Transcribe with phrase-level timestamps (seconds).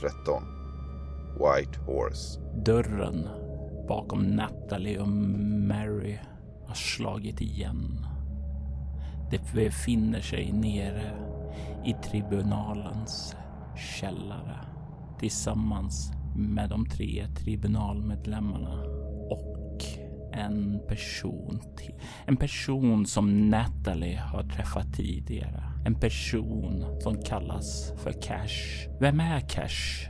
[0.00, 0.42] 13
[1.34, 3.28] White Horse Dörren
[3.88, 6.18] bakom Natalie och Mary
[6.66, 8.06] har slagit igen.
[9.30, 11.12] Det befinner sig nere
[11.84, 13.36] i tribunalens
[13.76, 14.58] källare
[15.18, 18.82] tillsammans med de tre tribunalmedlemmarna
[19.30, 19.84] och
[20.32, 21.94] en person till.
[22.26, 25.62] En person som Natalie har träffat tidigare.
[25.84, 28.88] En person som kallas för Cash.
[29.00, 30.08] Vem är Cash?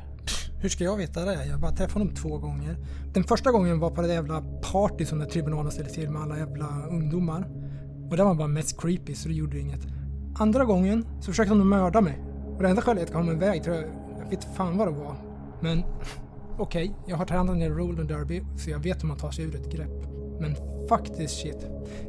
[0.63, 1.45] Hur ska jag veta det?
[1.45, 2.77] Jag har bara träffat honom två gånger.
[3.15, 6.39] Den första gången var på det jävla party som den tribunalen ställde till med alla
[6.39, 7.49] jävla ungdomar.
[8.11, 9.81] Och det var bara mest creepy så det gjorde inget.
[10.35, 12.23] Andra gången så försökte de mörda mig.
[12.57, 13.85] Och det enda skälet att han kom iväg tror jag,
[14.19, 15.17] jag vet fan vad det var.
[15.61, 15.79] Men
[16.59, 19.45] okej, okay, jag har tränat ner Roland Derby så jag vet hur man tar sig
[19.45, 20.07] ur ett grepp.
[20.41, 20.57] Men
[20.89, 21.67] faktiskt shit,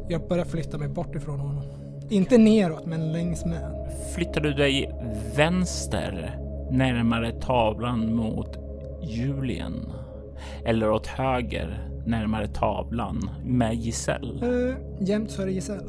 [0.09, 1.82] jag börjar flytta mig bort ifrån honom.
[2.13, 3.89] Inte neråt, men längs med.
[4.15, 4.91] Flyttar du dig
[5.35, 6.39] vänster
[6.71, 8.57] närmare tavlan mot
[9.01, 9.91] Julien?
[10.65, 14.45] Eller åt höger närmare tavlan med Giselle?
[14.45, 15.83] Uh, jämt så är det Giselle.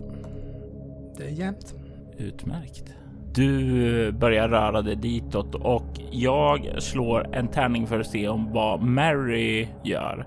[1.17, 1.75] Det är jämt.
[2.19, 2.95] Utmärkt.
[3.34, 8.83] Du börjar röra dig ditåt och jag slår en tärning för att se om vad
[8.83, 10.27] Mary gör.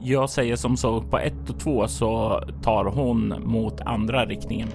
[0.00, 4.68] Jag säger som så på ett och två så tar hon mot andra riktningen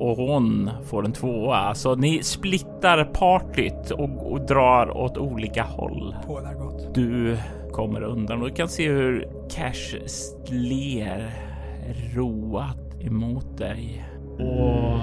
[0.00, 1.74] och hon får en tvåa.
[1.74, 6.16] Så ni splittar partyt och, och drar åt olika håll.
[6.26, 6.94] Bådar gott.
[6.94, 7.36] Du
[7.72, 9.98] kommer undan och du kan se hur Cash
[10.48, 11.30] ler
[12.14, 14.04] roat emot dig.
[14.38, 15.00] Och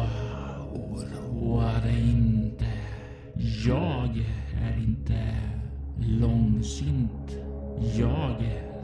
[0.73, 2.65] oroa dig inte.
[3.67, 4.25] Jag
[4.63, 5.19] är inte
[5.99, 7.37] långsint.
[7.99, 8.35] Jag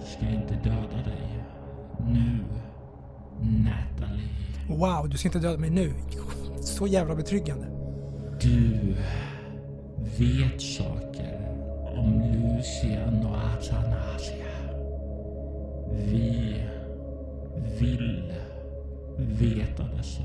[0.05, 1.43] ska inte döda dig.
[2.07, 2.39] Nu,
[3.41, 4.32] Natalie.
[4.67, 5.93] Wow, du ska inte döda mig nu.
[6.61, 7.67] Så jävla betryggande.
[8.41, 8.95] Du
[10.17, 11.39] vet saker
[11.97, 14.45] om Lucian och Athanasia.
[15.91, 16.63] Vi
[17.79, 18.33] vill
[19.17, 20.23] veta dessa.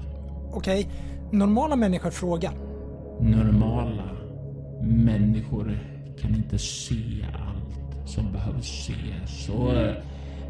[0.53, 1.39] Okej, okay.
[1.39, 2.53] normala människor frågar.
[3.21, 4.11] Normala
[4.83, 5.79] människor
[6.21, 9.47] kan inte se allt som behövs ses.
[9.47, 9.93] Så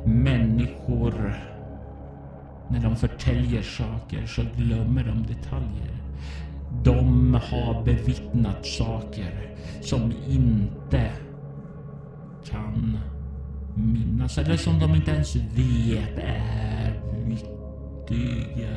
[0.05, 1.35] människor
[2.71, 5.99] när de förtäljer saker så glömmer de detaljer.
[6.85, 11.11] De har bevittnat saker som inte
[12.45, 12.99] kan
[13.75, 18.77] minnas eller som de inte ens vet är viktiga.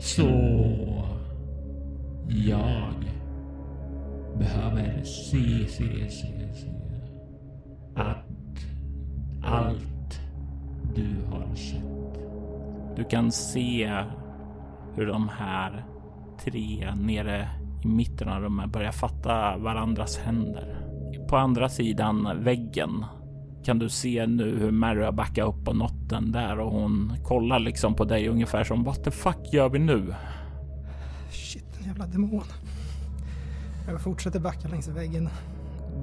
[0.00, 0.28] Så
[2.28, 2.94] jag
[4.38, 6.72] behöver se, se, se, se
[7.94, 8.26] att
[9.42, 10.20] allt
[10.94, 11.91] du har sett
[12.96, 14.04] du kan se
[14.94, 15.84] hur de här
[16.44, 17.48] tre nere
[17.84, 20.76] i mitten av rummet börjar fatta varandras händer.
[21.28, 23.04] På andra sidan väggen
[23.64, 27.58] kan du se nu hur Mary backar upp och nått den där och hon kollar
[27.58, 30.14] liksom på dig ungefär som what the fuck gör vi nu?
[31.30, 32.42] Shit, en jävla demon.
[33.88, 35.28] Jag fortsätter backa längs väggen.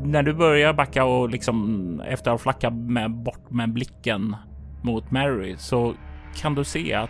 [0.04, 4.36] När du börjar backa och liksom efter att ha flackat med bort med blicken
[4.82, 5.94] mot Mary så
[6.36, 7.10] kan du se att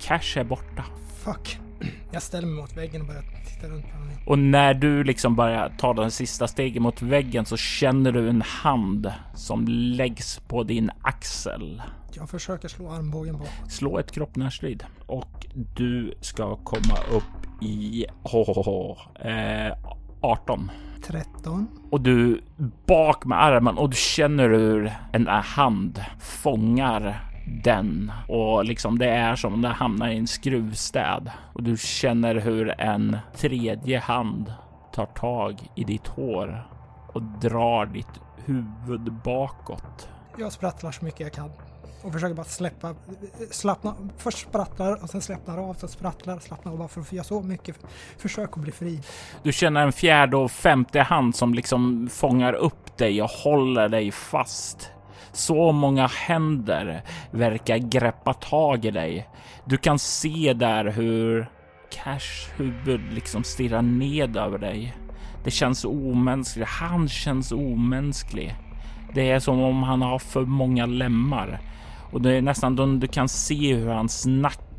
[0.00, 0.84] Cash är borta.
[1.24, 1.58] Fuck.
[2.10, 4.16] Jag ställer mig mot väggen och börjar titta runt på mig.
[4.26, 8.42] Och när du liksom börjar ta den sista stegen mot väggen så känner du en
[8.42, 11.82] hand som läggs på din axel.
[12.14, 13.72] Jag försöker slå armbågen bakåt.
[13.72, 15.46] Slå ett kroppnärstrid och
[15.76, 19.76] du ska komma upp i oh, eh,
[20.20, 20.70] 18.
[21.02, 21.66] 13.
[21.90, 22.40] Och du
[22.86, 29.36] bak med armen och du känner hur en hand fångar den och liksom det är
[29.36, 34.52] som om det hamnar i en skruvstäd och du känner hur en tredje hand
[34.94, 36.68] tar tag i ditt hår
[37.12, 40.08] och drar ditt huvud bakåt.
[40.38, 41.50] Jag sprattlar så mycket jag kan
[42.02, 42.94] och försöker bara släppa,
[43.50, 47.24] slappna, först sprattlar och sen slappnar av, så sprattlar, slappnar av bara för att göra
[47.24, 47.76] så mycket
[48.18, 49.00] försök att bli fri.
[49.42, 54.10] Du känner en fjärde och femte hand som liksom fångar upp dig och håller dig
[54.12, 54.90] fast.
[55.32, 59.28] Så många händer verkar greppa tag i dig.
[59.64, 61.50] Du kan se där hur
[61.90, 64.94] Cash huvud liksom stirrar ned över dig.
[65.44, 66.68] Det känns omänskligt.
[66.68, 68.54] Han känns omänsklig.
[69.14, 71.60] Det är som om han har för många lemmar
[72.12, 74.71] och det är nästan då du kan se hur hans nacke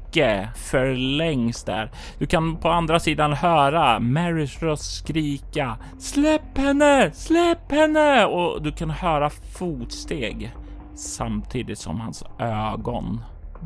[0.55, 1.91] förlängs där.
[2.17, 7.11] Du kan på andra sidan höra Marys röst skrika Släpp henne!
[7.11, 8.25] Släpp henne!
[8.25, 10.53] Och du kan höra fotsteg
[10.95, 13.21] samtidigt som hans ögon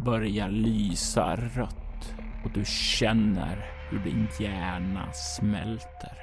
[0.05, 2.15] börjar lysa rött
[2.45, 6.17] och du känner hur din hjärna smälter.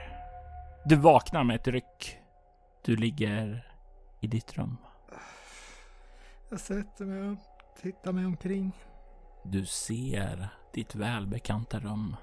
[0.85, 2.19] Du vaknar med ett ryck.
[2.85, 3.67] Du ligger
[4.21, 4.77] i ditt rum.
[6.51, 7.39] Jag sätter mig och
[7.83, 8.73] tittar mig omkring.
[9.45, 12.17] Du ser ditt välbekanta rum.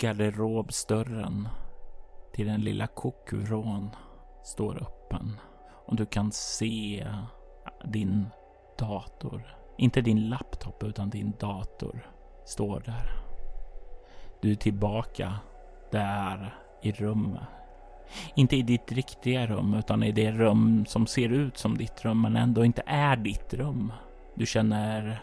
[0.00, 1.48] Garderobsdörren
[2.34, 3.90] till den lilla kokvrån
[4.44, 5.40] står öppen
[5.86, 7.06] och du kan se
[7.84, 8.26] din
[8.78, 9.56] dator.
[9.78, 12.10] Inte din laptop utan din dator
[12.46, 13.10] står där.
[14.42, 15.34] Du är tillbaka
[15.90, 17.48] där i rummet
[18.34, 22.22] inte i ditt riktiga rum utan i det rum som ser ut som ditt rum
[22.22, 23.92] men ändå inte är ditt rum.
[24.34, 25.22] Du känner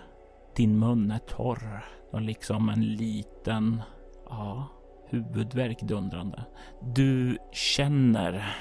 [0.55, 3.81] din mun är torr och liksom en liten,
[4.29, 4.67] ja,
[5.09, 6.45] huvudvärk dundrande.
[6.81, 8.55] Du känner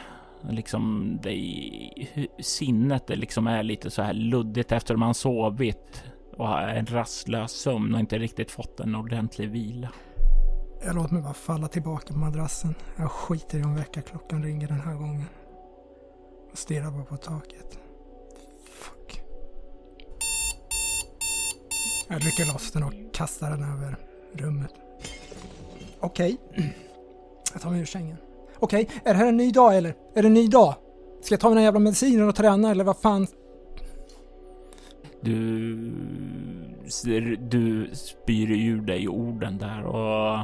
[0.48, 6.04] liksom dig, sinnet det liksom är lite så här luddigt efter man sovit
[6.36, 9.88] och har en rastlös sömn och inte riktigt fått en ordentlig vila.
[10.84, 12.74] Jag låter mig bara falla tillbaka på madrassen.
[12.96, 15.26] Jag skiter i om väckarklockan ringer den här gången.
[16.52, 17.78] Och stirrar bara på taket.
[18.64, 19.19] Fuck.
[22.12, 23.96] Jag rycker loss den och kastar den över
[24.32, 24.74] rummet.
[26.00, 26.36] Okej.
[26.50, 26.64] Okay.
[27.52, 28.16] Jag tar mig ur sängen.
[28.58, 28.98] Okej, okay.
[29.04, 29.94] är det här en ny dag eller?
[30.14, 30.74] Är det en ny dag?
[31.22, 33.26] Ska jag ta mina jävla mediciner och träna eller vad fan?
[35.20, 35.76] Du...
[37.38, 40.38] Du spyr ur dig orden där och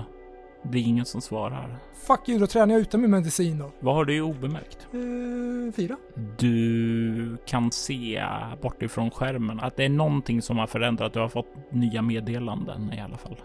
[0.63, 1.79] det är ingen som svarar.
[2.07, 3.71] Fuck you, då tränar jag utan min medicin då.
[3.81, 4.89] Vad har du obemärkt?
[4.93, 5.97] Eh, fyra.
[6.39, 8.25] Du kan se
[8.63, 11.13] bortifrån skärmen att det är någonting som har förändrat.
[11.13, 13.37] Du har fått nya meddelanden i alla fall.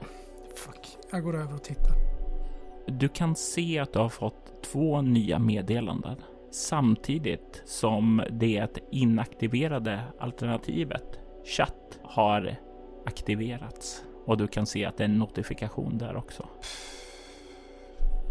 [0.56, 1.94] Fuck, jag går över och tittar.
[2.88, 6.16] Du kan se att du har fått två nya meddelanden
[6.52, 12.56] samtidigt som det inaktiverade alternativet chatt har
[13.06, 16.48] aktiverats och du kan se att det är en notifikation där också.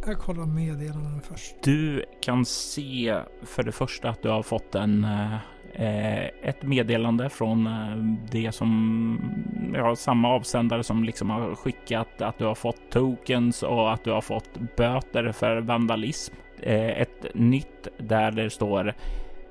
[0.06, 1.54] Jag kollar meddelanden först.
[1.62, 5.34] Du kan se för det första att du har fått en eh,
[5.74, 7.96] eh ett meddelande från eh,
[8.30, 13.92] det som ja, samma avsändare som liksom har skickat att du har fått tokens och
[13.92, 16.34] att du har fått böter för vandalism.
[16.62, 18.94] Eh, ett nytt där det står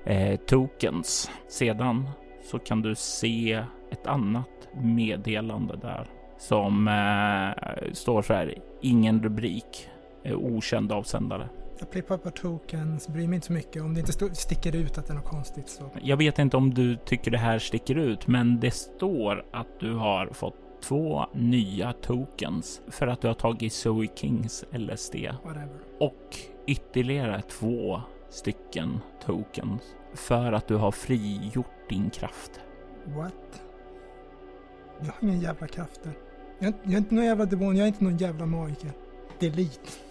[0.05, 1.31] eh, tokens.
[1.47, 2.09] Sedan
[2.43, 8.53] så kan du se ett annat meddelande där som eh, står så här.
[8.81, 9.88] Ingen rubrik
[10.25, 11.49] okänd avsändare.
[11.79, 13.81] Jag plippar på tokens, bryr mig inte så mycket.
[13.81, 15.89] Om det inte sticker ut att det är något konstigt så.
[16.01, 19.93] Jag vet inte om du tycker det här sticker ut, men det står att du
[19.93, 25.15] har fått två nya tokens för att du har tagit Zoe Kings LSD.
[25.43, 25.79] Whatever.
[25.99, 29.81] Och ytterligare två stycken tokens
[30.13, 32.59] för att du har frigjort din kraft.
[33.05, 33.61] What?
[34.99, 36.11] Jag har inga jävla krafter.
[36.59, 38.91] Jag är, jag är inte någon jävla demon, jag är inte någon jävla magiker.
[39.39, 40.08] Delete.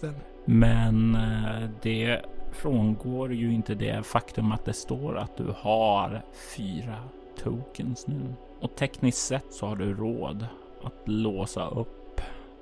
[0.00, 0.14] Them.
[0.44, 2.22] Men eh, det
[2.52, 6.22] frångår ju inte det faktum att det står att du har
[6.56, 7.02] fyra
[7.42, 8.34] tokens nu.
[8.60, 10.46] Och tekniskt sett så har du råd
[10.82, 12.20] att låsa upp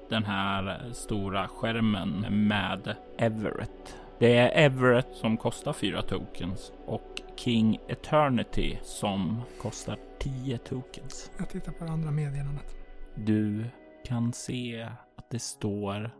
[0.08, 3.96] den här stora skärmen med Everett.
[4.18, 11.30] Det är Everett som kostar fyra tokens och King Eternity som kostar 10 tokens.
[11.38, 12.74] Jag tittar på det andra meddelandet.
[13.14, 13.64] Du
[14.04, 16.10] kan se att det står...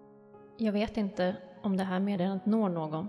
[0.59, 3.09] Jag vet inte om det här meddelandet når någon.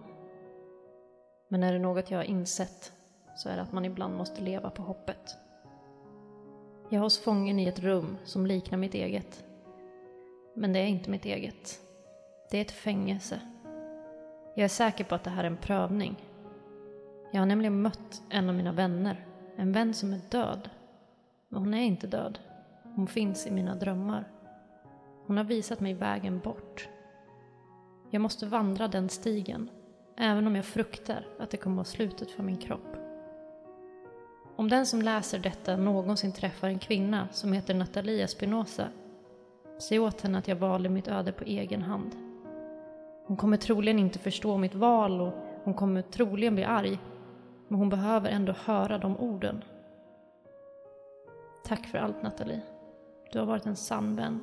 [1.47, 2.93] Men är det något jag har insett
[3.35, 5.37] så är det att man ibland måste leva på hoppet.
[6.89, 9.45] Jag hålls fången i ett rum som liknar mitt eget.
[10.55, 11.79] Men det är inte mitt eget.
[12.51, 13.39] Det är ett fängelse.
[14.55, 16.15] Jag är säker på att det här är en prövning.
[17.31, 19.25] Jag har nämligen mött en av mina vänner.
[19.55, 20.69] En vän som är död.
[21.49, 22.39] Men hon är inte död.
[22.95, 24.31] Hon finns i mina drömmar.
[25.25, 26.89] Hon har visat mig vägen bort.
[28.09, 29.69] Jag måste vandra den stigen,
[30.17, 32.97] även om jag fruktar att det kommer vara slutet för min kropp.
[34.55, 38.87] Om den som läser detta någonsin träffar en kvinna som heter Natalia Spinoza,
[39.79, 42.15] säg åt henne att jag valde mitt öde på egen hand.
[43.25, 45.33] Hon kommer troligen inte förstå mitt val och
[45.63, 46.99] hon kommer troligen bli arg,
[47.67, 49.63] men hon behöver ändå höra de orden.
[51.63, 52.61] Tack för allt Nathalie.
[53.31, 54.39] Du har varit en sann vän.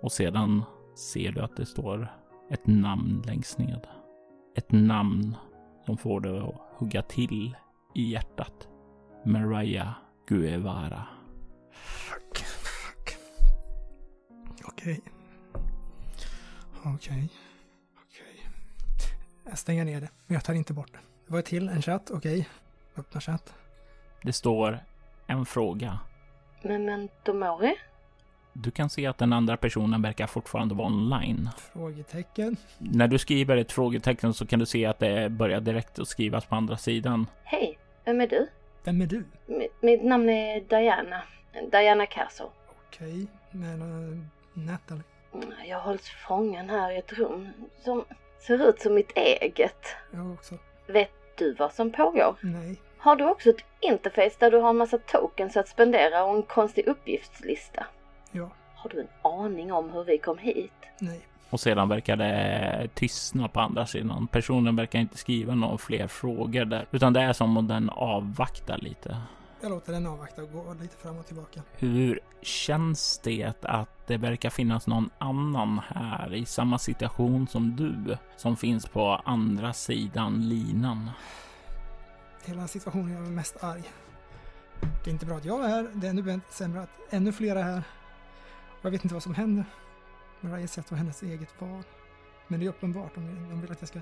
[0.00, 0.62] Och sedan
[0.96, 3.86] ser du att det står ett namn längst ned.
[4.56, 5.36] Ett namn
[5.86, 7.56] som får dig att hugga till
[7.94, 8.68] i hjärtat.
[9.24, 9.92] Mariah
[10.28, 11.06] Guevara.
[11.72, 13.16] Fuck, fuck.
[14.64, 15.00] Okej.
[16.84, 17.28] Okej.
[18.04, 18.50] Okej.
[19.44, 20.98] Jag stänger ner det, men jag tar inte bort det.
[21.26, 22.48] Det var till en chatt, okej.
[22.96, 23.54] Öppna chatt.
[24.22, 24.78] Det står
[25.26, 25.98] en fråga.
[26.62, 27.74] Memento mori?
[28.52, 31.48] Du kan se att den andra personen verkar fortfarande vara online.
[31.72, 32.56] Frågetecken.
[32.78, 36.44] När du skriver ett frågetecken så kan du se att det börjar direkt att skrivas
[36.46, 37.26] på andra sidan.
[37.44, 38.48] Hej, vem är du?
[38.84, 39.24] Vem är du?
[39.46, 41.22] Mi- mitt namn är Diana.
[41.72, 42.44] Diana Caso.
[42.88, 44.18] Okej, men uh,
[44.52, 45.02] Natalie.
[45.34, 47.48] Mm, Jag hålls fången här i ett rum
[47.84, 48.04] som
[48.46, 49.86] ser ut som mitt eget.
[50.12, 50.54] Jag också.
[50.86, 52.36] Vet du vad som pågår?
[52.40, 52.80] Nej.
[52.98, 56.42] Har du också ett interface där du har en massa tokens att spendera och en
[56.42, 57.86] konstig uppgiftslista?
[58.32, 58.50] Ja.
[58.74, 60.72] Har du en aning om hur vi kom hit?
[60.98, 61.26] Nej.
[61.50, 64.26] Och sedan verkar det tystna på andra sidan.
[64.26, 68.78] Personen verkar inte skriva några fler frågor där, utan det är som om den avvaktar
[68.78, 69.16] lite.
[69.60, 71.62] Jag låter den avvakta och gå lite fram och tillbaka.
[71.72, 78.16] Hur känns det att det verkar finnas någon annan här i samma situation som du
[78.36, 81.10] som finns på andra sidan linan?
[82.44, 83.82] Hela situationen gör mig mest arg.
[85.04, 87.56] Det är inte bra att jag är här, det är ännu sämre att ännu fler
[87.56, 87.82] är här.
[88.82, 89.64] Jag vet inte vad som händer.
[90.40, 91.82] Mariah säger att det var hennes eget val.
[92.48, 94.00] Men det är uppenbart, de, de vill att jag ska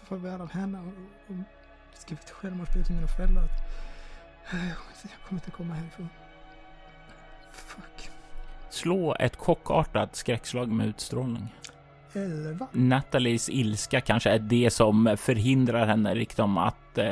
[0.00, 0.86] ta farväl av henne och,
[1.28, 1.36] och
[1.94, 3.44] skriva ett självmordsbrev till mina föräldrar.
[3.44, 4.68] Att, äh,
[5.02, 6.08] jag kommer inte komma härifrån.
[7.52, 8.10] Fuck.
[8.70, 11.54] Slå ett chockartat skräckslag med utstrålning.
[12.16, 12.66] Elva.
[12.72, 17.06] Nathalies ilska kanske är det som förhindrar henne liksom att eh,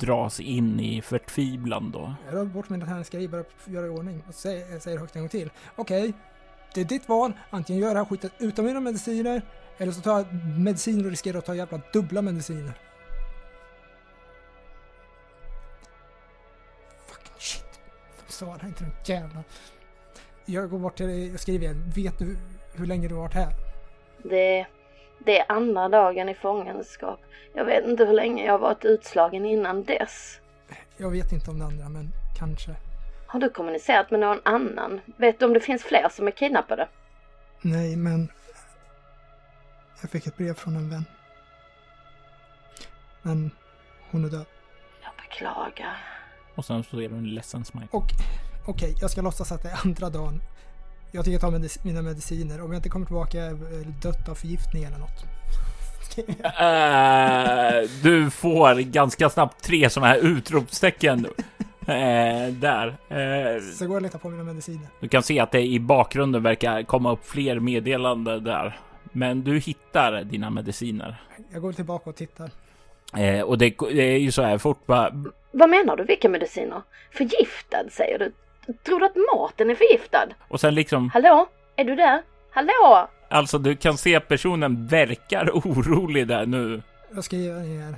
[0.00, 2.14] dras in i förtvivlan då.
[2.24, 5.16] Jag drar bort min här grej, börjar göra i ordning och säger, jag säger högt
[5.16, 5.50] en gång till.
[5.76, 6.12] Okej,
[6.74, 7.32] det är ditt val.
[7.50, 9.42] Antingen gör det här skiten utan mina mediciner
[9.78, 10.26] eller så tar jag
[10.58, 12.72] mediciner och riskerar att ta jävla dubbla mediciner.
[17.06, 17.80] Fucking shit.
[18.26, 19.44] De svarar inte de jävla...
[20.44, 21.92] Jag går bort till dig och skriver igen.
[21.94, 22.36] Vet du
[22.74, 23.65] hur länge du har varit här?
[24.28, 24.66] Det,
[25.18, 27.20] det är andra dagen i fångenskap.
[27.54, 30.40] Jag vet inte hur länge jag har varit utslagen innan dess.
[30.96, 32.74] Jag vet inte om det andra, men kanske.
[33.26, 35.00] Har du kommunicerat med någon annan?
[35.16, 36.88] Vet du om det finns fler som är kidnappade?
[37.60, 38.28] Nej, men...
[40.00, 41.04] Jag fick ett brev från en vän.
[43.22, 43.50] Men
[44.10, 44.44] hon är död.
[45.02, 45.96] Jag beklagar.
[46.54, 47.88] Och sen så är det en ledsen smile.
[47.90, 48.08] Och
[48.66, 50.42] okej, jag ska låtsas att det är andra dagen.
[51.16, 52.60] Jag tänker ta medic- mina mediciner.
[52.60, 55.24] Om jag inte kommer tillbaka är jag väl dött av förgiftning eller något.
[56.42, 61.26] Eh, du får ganska snabbt tre sådana här utropstecken
[61.86, 62.86] eh, där.
[63.08, 64.88] Eh, Så går jag och letar på mina mediciner.
[65.00, 68.80] du kan se att det i bakgrunden verkar komma upp fler meddelanden där.
[69.12, 71.16] Men du hittar dina mediciner.
[71.52, 72.50] Jag går tillbaka och tittar.
[73.16, 75.24] Eh, och det, det är ju så här fort bara.
[75.52, 76.04] Vad menar du?
[76.04, 76.82] Vilka mediciner?
[77.12, 78.32] Förgiftad säger du?
[78.84, 80.28] Tror du att maten är förgiftad?
[80.48, 81.48] Och sen liksom, Hallå?
[81.76, 82.22] Är du där?
[82.50, 83.08] Hallå?
[83.28, 86.82] alltså du kan se att personen verkar orolig där nu.
[87.14, 87.94] Jag skriver ner.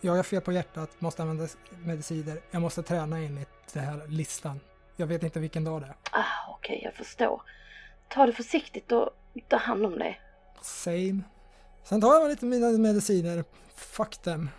[0.00, 1.46] Jag har fel på hjärtat, måste använda
[1.84, 2.38] mediciner.
[2.50, 4.60] Jag måste träna enligt den här listan.
[4.96, 5.94] Jag vet inte vilken dag det är.
[6.10, 7.42] Ah, okej, jag förstår.
[8.08, 9.10] Ta det försiktigt och
[9.48, 10.20] ta hand om dig.
[10.62, 11.20] Same.
[11.84, 13.44] Sen tar jag lite mina mediciner.
[13.76, 14.50] Fuck them.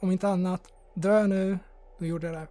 [0.00, 0.62] Om inte annat,
[0.94, 1.58] jag nu,
[1.98, 2.46] då gjorde jag det.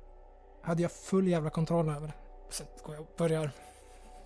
[0.67, 2.13] Hade jag full jävla kontroll över det.
[2.49, 3.49] Sen går jag och börjar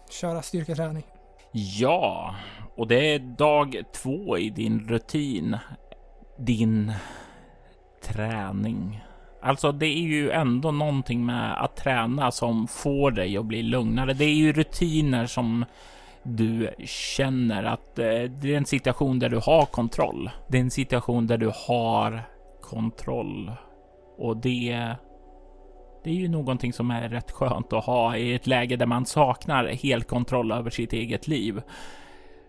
[0.09, 1.03] köra styrketräning.
[1.51, 2.35] Ja,
[2.75, 5.57] och det är dag två i din rutin.
[6.37, 6.93] Din
[8.03, 9.03] träning.
[9.41, 14.13] Alltså, det är ju ändå någonting med att träna som får dig att bli lugnare.
[14.13, 15.65] Det är ju rutiner som
[16.23, 20.29] du känner att eh, det är en situation där du har kontroll.
[20.47, 22.23] Det är en situation där du har
[22.61, 23.51] kontroll
[24.17, 24.95] och det
[26.03, 29.05] det är ju någonting som är rätt skönt att ha i ett läge där man
[29.05, 31.61] saknar helt kontroll över sitt eget liv.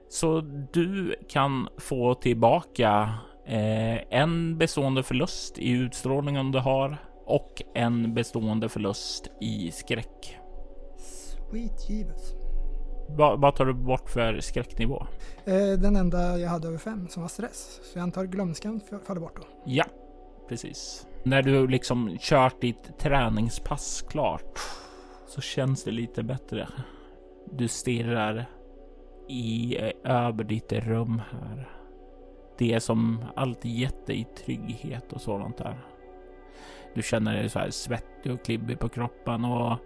[0.09, 0.41] Så
[0.73, 3.15] du kan få tillbaka
[3.47, 10.39] eh, en bestående förlust i utstrålningen du har och en bestående förlust i skräck.
[10.99, 12.35] Sweet Jesus.
[13.19, 15.07] Va- Vad tar du bort för skräcknivå?
[15.45, 17.81] Eh, den enda jag hade över fem som var stress.
[17.83, 19.43] Så jag antar glömskan faller bort då.
[19.65, 19.85] Ja,
[20.49, 21.07] precis.
[21.25, 24.59] När du liksom kört ditt träningspass klart
[25.26, 26.69] så känns det lite bättre.
[27.50, 28.47] Du stirrar
[29.29, 29.91] i eh,
[30.26, 31.69] över ditt rum här.
[32.59, 35.76] Det som alltid gett dig trygghet och sådant där.
[36.95, 39.79] Du känner dig så här svettig och klibbig på kroppen och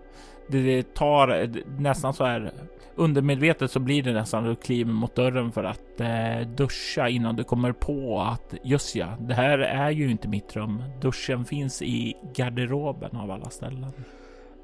[0.49, 1.51] det tar
[1.81, 2.53] nästan så här
[2.95, 7.37] undermedvetet så blir det nästan att du kliver mot dörren för att eh, duscha innan
[7.37, 10.83] du kommer på att just ja, det här är ju inte mitt rum.
[11.01, 13.93] Duschen finns i garderoben av alla ställen.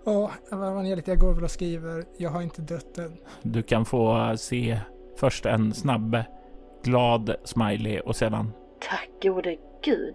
[0.04, 1.10] Ja, jag varvar ner lite.
[1.10, 2.04] Jag går väl och skriver.
[2.16, 3.16] Jag har inte dött än.
[3.42, 4.78] Du kan få se
[5.16, 6.16] först en snabb
[6.84, 10.14] glad smiley och sedan Tack gode gud.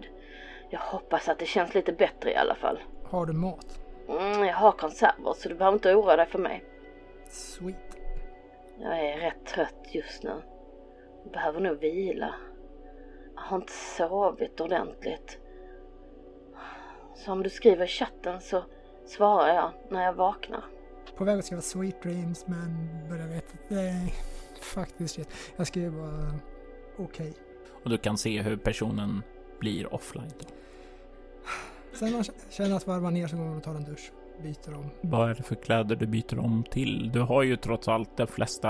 [0.70, 2.78] Jag hoppas att det känns lite bättre i alla fall.
[3.04, 3.80] Har du mat?
[4.08, 6.64] Mm, jag har konserver så du behöver inte oroa dig för mig.
[7.28, 7.76] Sweet.
[8.78, 10.42] Jag är rätt trött just nu.
[11.22, 12.34] Jag behöver nog vila.
[13.34, 15.38] Jag har inte sovit ordentligt.
[17.14, 18.64] Så om du skriver i chatten så
[19.06, 20.64] svarar jag när jag vaknar.
[21.16, 24.14] På väg att skriva Sweet Dreams men börjar veta att nej,
[24.60, 25.28] faktiskt shit.
[25.56, 26.38] Jag skriver bara
[26.98, 27.32] okej.
[27.84, 29.22] och du kan se hur personen
[29.58, 30.32] blir offline.
[30.38, 30.46] Då.
[31.98, 34.12] Sen när jag känner att varva ner så går man och tar en dusch.
[34.42, 34.90] Byter om.
[35.00, 37.10] Vad är det för kläder du byter om till?
[37.12, 38.68] Du har ju trots allt de flesta.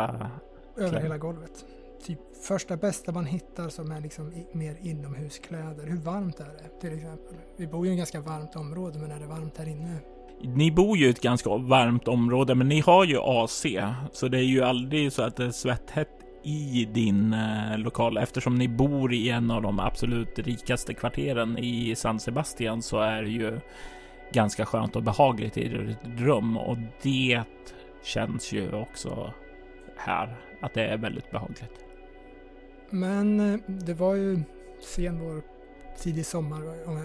[0.77, 1.01] Över Kläder.
[1.01, 1.65] hela golvet.
[2.07, 5.87] Typ första bästa man hittar som är liksom mer inomhuskläder.
[5.87, 7.35] Hur varmt är det till exempel?
[7.57, 9.97] Vi bor ju i ett ganska varmt område men är det varmt här inne?
[10.43, 13.67] Ni bor ju i ett ganska varmt område, men ni har ju AC,
[14.13, 16.09] så det är ju aldrig så att det är svetthett
[16.43, 18.17] i din eh, lokal.
[18.17, 23.23] Eftersom ni bor i en av de absolut rikaste kvarteren i San Sebastian så är
[23.23, 23.61] det ju
[24.33, 27.43] ganska skönt och behagligt i ditt rum och det
[28.03, 29.33] känns ju också
[29.97, 31.85] här att det är väldigt behagligt.
[32.91, 34.43] Men eh, det var ju
[34.97, 35.43] sen vår
[35.99, 36.99] tidig sommar eh,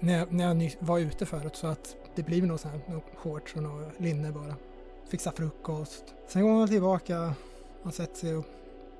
[0.00, 2.80] när jag, när jag var ute förut så att det blir nog så här
[3.16, 4.54] shorts och linne bara.
[5.10, 6.14] Fixa frukost.
[6.26, 7.34] Sen går man tillbaka
[7.82, 8.44] och sätter sig och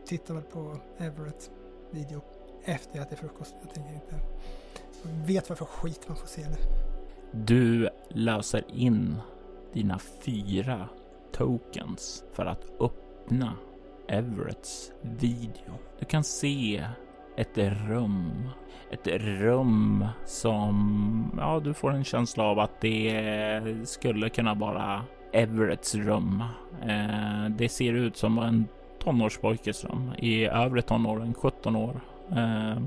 [0.08, 1.50] tittar väl på Everett
[1.90, 2.22] video
[2.64, 3.54] efter jag ätit frukost.
[3.60, 4.14] Jag tänker inte.
[5.02, 6.56] Jag vet vad för skit man får se nu.
[7.32, 9.16] Du löser in
[9.72, 10.88] dina fyra
[11.32, 13.54] tokens för att öppna
[14.08, 15.74] Everetts video.
[15.98, 16.84] Du kan se
[17.36, 18.48] ett rum.
[18.90, 25.94] Ett rum som, ja, du får en känsla av att det skulle kunna vara Everetts
[25.94, 26.42] rum.
[26.82, 28.68] Eh, det ser ut som en
[29.08, 32.00] tonårspojkes rum i övre tonåren, 17 år.
[32.30, 32.82] Eh,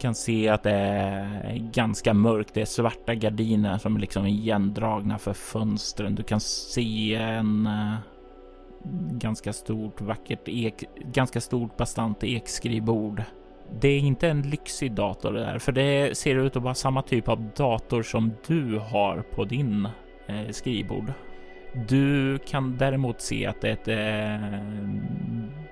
[0.00, 2.54] kan se att det är ganska mörkt.
[2.54, 6.14] Det är svarta gardiner som är liksom igendragna för fönstren.
[6.14, 7.94] Du kan se en eh,
[9.10, 13.22] ganska stort vackert ek, ganska stort bastant ekskrivbord.
[13.80, 17.02] Det är inte en lyxig dator det där, för det ser ut att vara samma
[17.02, 19.88] typ av dator som du har på din
[20.26, 21.12] eh, skrivbord.
[21.74, 24.40] Du kan däremot se att det eh,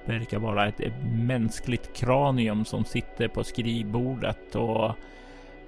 [0.04, 4.92] verkar vara ett mänskligt kranium som sitter på skrivbordet och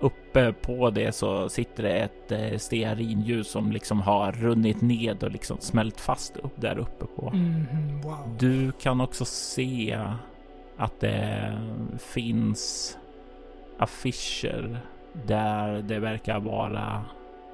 [0.01, 5.31] uppe på det så sitter det ett eh, stearinljus som liksom har runnit ned och
[5.31, 7.31] liksom smält fast upp där uppe på.
[7.35, 8.37] Mhm, wow.
[8.39, 9.99] Du kan också se
[10.77, 11.53] att det
[11.99, 12.97] finns
[13.79, 14.79] affischer
[15.27, 17.05] där det verkar vara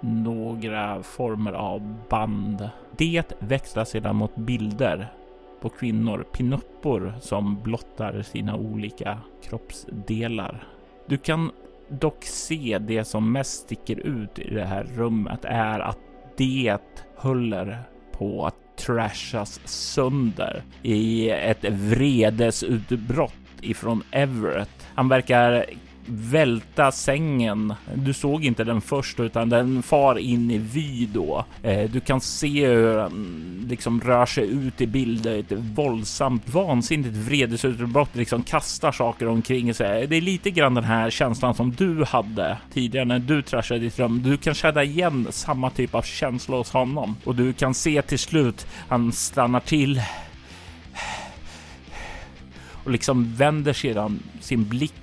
[0.01, 2.71] några former av band.
[2.97, 5.13] Det växlar sedan mot bilder
[5.61, 10.65] på kvinnor, pinuppor som blottar sina olika kroppsdelar.
[11.07, 11.51] Du kan
[11.89, 15.99] dock se det som mest sticker ut i det här rummet är att
[16.37, 16.79] det
[17.17, 17.79] håller
[18.13, 24.87] på att trashas sönder i ett vredesutbrott ifrån Everett.
[24.95, 25.67] Han verkar
[26.11, 27.75] välta sängen.
[27.95, 31.45] Du såg inte den först utan den far in i vy då.
[31.63, 35.39] Eh, du kan se hur den liksom rör sig ut i bilder.
[35.39, 40.07] Ett våldsamt, vansinnigt vredesutbrott liksom kastar saker omkring sig.
[40.07, 43.99] Det är lite grann den här känslan som du hade tidigare när du trashade ditt
[43.99, 44.23] rum.
[44.25, 48.19] Du kan känna igen samma typ av känsla hos honom och du kan se till
[48.19, 50.03] slut han stannar till
[52.85, 54.95] och liksom vänder sedan sin blick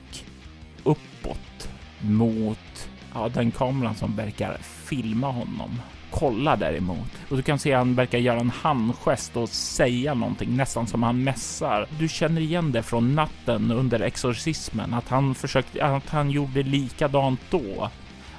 [0.87, 1.69] uppåt
[1.99, 5.81] mot ja, den kameran som verkar filma honom.
[6.11, 10.55] Kolla däremot och du kan se att han verkar göra en handgest och säga någonting
[10.55, 11.87] nästan som han mässar.
[11.99, 17.41] Du känner igen det från natten under exorcismen att han försökte att han gjorde likadant
[17.49, 17.89] då.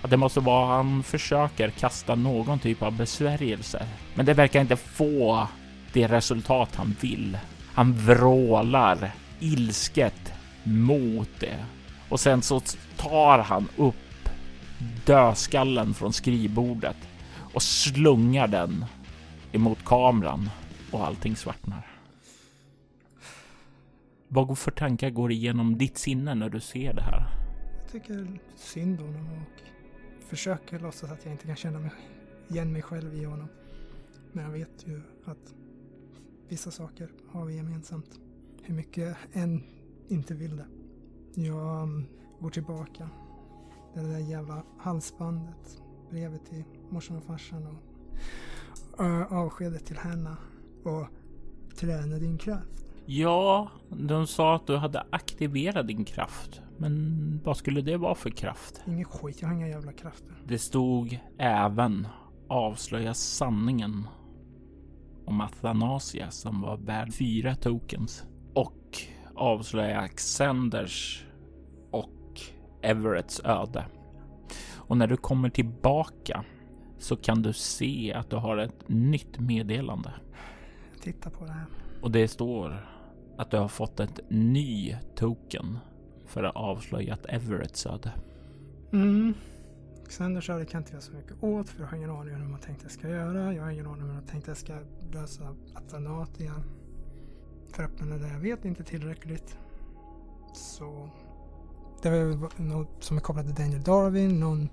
[0.02, 3.87] Att det måste vara han försöker kasta någon typ av besvärjelse.
[4.14, 5.48] Men det verkar inte få
[5.92, 7.38] det resultat han vill.
[7.74, 10.32] Han vrålar ilsket
[10.64, 11.56] mot det
[12.09, 12.61] och sen så
[12.97, 13.94] tar han upp
[15.07, 16.97] dödskallen från skrivbordet
[17.55, 18.85] och slungar den
[19.53, 20.51] emot kameran
[20.92, 21.87] och allting svartnar.
[24.29, 27.23] Vad för tankar går igenom ditt sinne när du ser det här?
[27.83, 31.90] Jag tycker synd om honom och försöker låtsas att jag inte kan känna mig,
[32.49, 33.49] igen mig själv i honom.
[34.33, 35.55] Men jag vet ju att
[36.49, 38.21] vissa saker har vi gemensamt.
[38.62, 39.62] Hur mycket jag än
[40.09, 40.66] inte vill det.
[41.34, 42.06] Jag um,
[42.40, 43.08] går tillbaka.
[43.94, 45.82] Det där jävla halsbandet.
[46.10, 50.36] Brevet till morsan och farsan och uh, avskedet till henne.
[50.84, 51.06] Och
[51.76, 52.84] träna din kraft.
[53.06, 56.60] Ja, de sa att du hade aktiverat din kraft.
[56.76, 58.80] Men vad skulle det vara för kraft?
[58.86, 60.42] Ingen skit, jag har inga jävla krafter.
[60.46, 62.06] Det stod även
[62.48, 64.06] avslöja sanningen
[65.24, 68.24] om Athanasia som var värd fyra tokens
[69.38, 71.24] avslöja Xanders
[71.90, 72.40] och
[72.83, 73.85] Everetts öde.
[74.74, 76.44] Och när du kommer tillbaka
[76.98, 80.12] så kan du se att du har ett nytt meddelande.
[81.03, 81.66] Titta på det här.
[82.03, 82.88] Och det står
[83.38, 85.79] att du har fått ett ny token
[86.27, 88.12] för att avslöja att Everetts öde.
[88.92, 89.35] Mm.
[90.09, 92.48] Xanders öde kan inte göra så mycket åt för jag har ingen aning om hur
[92.48, 93.55] man tänkt jag ska göra.
[93.55, 94.79] Jag har ingen aning om hur man tänkt jag ska
[95.12, 96.55] lösa Athanatia.
[97.72, 99.57] För öppnade det jag vet inte tillräckligt.
[100.54, 101.11] Så
[102.02, 104.68] det var något som är kopplat till Daniel Darwin, någon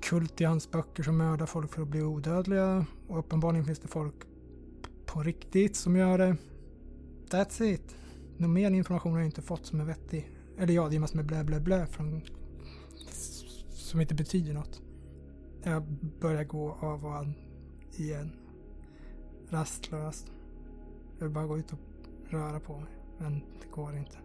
[0.00, 2.86] kult i hans böcker som mördar folk för att bli odödliga.
[3.08, 4.14] Och uppenbarligen finns det folk
[5.06, 6.36] på riktigt som gör det.
[7.30, 7.96] That's it.
[8.36, 10.30] Någon mer information har jag inte fått som är vettig.
[10.58, 12.22] Eller ja, det är massor med blä blä blä från
[13.70, 14.82] som inte betyder något.
[15.62, 15.82] Jag
[16.20, 17.34] börjar gå av och an
[17.96, 18.32] igen.
[19.48, 20.32] Rastlöst.
[21.22, 21.78] Jag vill bara gå ut och
[22.30, 22.90] röra på mig.
[23.18, 24.16] Men det går inte.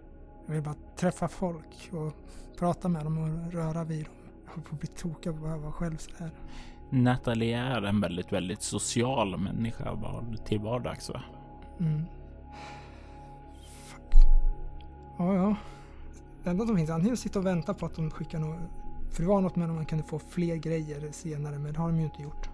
[0.45, 2.13] Jag vill bara träffa folk och
[2.59, 4.13] prata med dem och röra vid dem.
[4.45, 6.31] Jag håller på att bli tokig av att vara själv så här.
[6.89, 9.97] Nathalie är en väldigt, väldigt social människa
[10.45, 11.23] till vardags va?
[11.79, 12.03] Mm.
[13.85, 14.13] Fuck.
[15.17, 15.55] Ja, ja.
[16.43, 18.59] Det enda som finns antingen att sitta och vänta på att de skickar något.
[19.11, 21.87] För det var något med att man kunde få fler grejer senare, men det har
[21.87, 22.49] de ju inte gjort.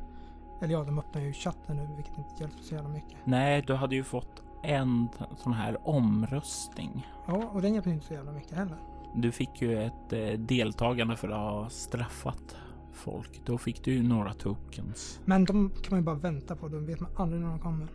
[0.61, 3.17] Eller ja, de öppnar ju chatten nu, vilket inte hjälper så jävla mycket.
[3.25, 7.07] Nej, du hade ju fått en sån här omröstning.
[7.27, 8.77] Ja, och den hjälper inte så jävla mycket heller.
[9.15, 12.55] Du fick ju ett eh, deltagande för att ha straffat
[12.93, 13.41] folk.
[13.45, 15.19] Då fick du ju några tokens.
[15.25, 16.67] Men de kan man ju bara vänta på.
[16.67, 17.87] Då vet man aldrig när de kommer.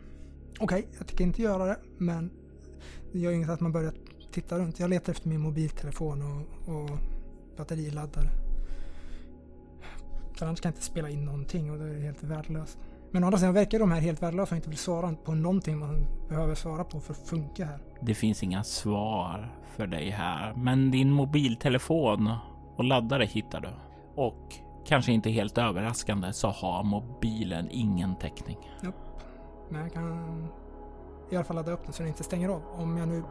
[0.60, 2.30] Okej, jag tänker inte göra det, men
[3.12, 3.92] det gör inget att man börjar
[4.32, 4.80] titta runt.
[4.80, 6.98] Jag letar efter min mobiltelefon och, och
[7.56, 8.47] batteriladdare.
[10.38, 12.78] För annars kan jag inte spela in någonting och det är helt värdelöst.
[13.10, 15.78] Men å andra sidan verkar de här helt värdelösa och inte vill svara på någonting
[15.78, 17.78] man behöver svara på för att funka här.
[18.00, 22.30] Det finns inga svar för dig här, men din mobiltelefon
[22.76, 23.68] och laddare hittar du.
[24.14, 24.54] Och
[24.86, 28.58] kanske inte helt överraskande så har mobilen ingen täckning.
[28.82, 28.94] Japp.
[29.68, 30.48] Men jag kan
[31.30, 32.62] i alla fall ladda upp den så den inte stänger av.
[32.76, 33.22] Om jag nu...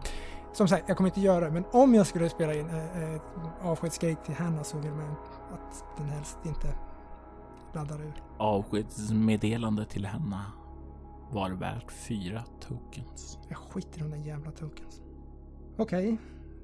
[0.54, 3.22] Som sagt, jag kommer inte göra det, men om jag skulle spela in äh, äh,
[3.62, 5.16] avskedsgrej till henne så vill man
[5.54, 6.68] att den helst inte
[7.76, 8.24] laddar ur.
[8.38, 10.42] Avskedsmeddelande till henne
[11.32, 13.38] var värt fyra tokens.
[13.50, 15.02] Jag skiter i de där jävla tokens.
[15.78, 16.18] Okej, okay.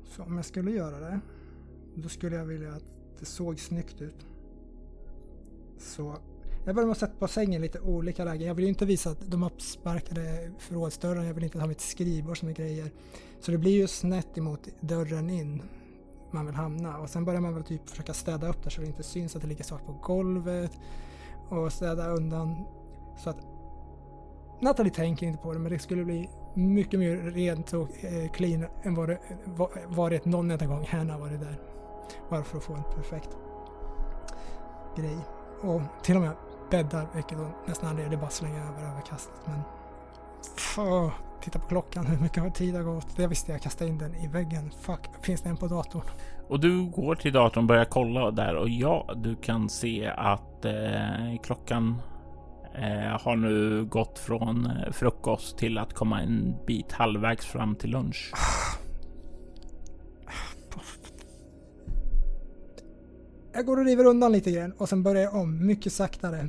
[0.06, 1.20] så om jag skulle göra det,
[1.96, 4.26] då skulle jag vilja att det såg snyggt ut.
[5.78, 6.18] Så
[6.66, 8.48] jag börjar med att sätta på sängen lite olika lägen.
[8.48, 11.26] Jag vill ju inte visa att de uppsparkade förrådsdörren.
[11.26, 12.92] Jag vill inte ha mitt skrivbord som är grejer.
[13.40, 15.62] Så det blir ju snett emot dörren in
[16.34, 16.98] man vill hamna.
[16.98, 19.42] Och sen börjar man väl typ försöka städa upp där så det inte syns att
[19.42, 20.80] det ligger saker på golvet.
[21.50, 22.66] Och städa undan.
[23.18, 23.38] Så att
[24.60, 28.66] Natalie tänker inte på det men det skulle bli mycket mer rent och eh, clean
[28.84, 29.20] än vad det
[29.88, 31.60] varit någon enda gång Hanna varit där.
[32.30, 33.30] Bara för att få en perfekt
[34.98, 35.18] grej.
[35.62, 36.32] Och till och med
[36.72, 39.34] bäddar, vilket nästan aldrig är det bara slänga över överkastet.
[39.46, 39.62] Men
[40.56, 40.80] Pff
[41.44, 43.18] titta på klockan, hur mycket tid har gått.
[43.18, 44.72] Det visste jag, kastade in den i väggen.
[44.82, 46.04] Fuck, finns det en på datorn?
[46.48, 50.66] Och du går till datorn och börjar kolla där och ja, du kan se att
[50.66, 52.02] eh, klockan
[52.76, 57.90] eh, har nu gått från eh, frukost till att komma en bit halvvägs fram till
[57.90, 58.34] lunch.
[63.56, 66.48] Jag går och river undan lite grann och sen börjar jag om mycket saktare.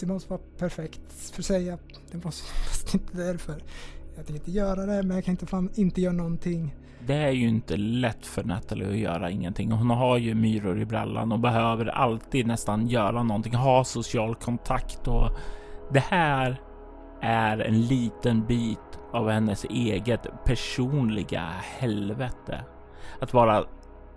[0.00, 1.78] Det måste vara perfekt för säga.
[2.10, 3.62] Det måste fast inte därför.
[4.16, 6.74] Jag tänkte inte göra det, men jag kan inte fan inte göra någonting.
[7.06, 9.72] Det är ju inte lätt för Natalie att göra ingenting.
[9.72, 15.08] Hon har ju myror i brallan och behöver alltid nästan göra någonting, ha social kontakt
[15.08, 15.30] och
[15.92, 16.60] det här
[17.20, 22.64] är en liten bit av hennes eget personliga helvete.
[23.20, 23.64] Att vara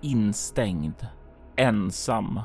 [0.01, 1.07] instängd,
[1.55, 2.39] ensam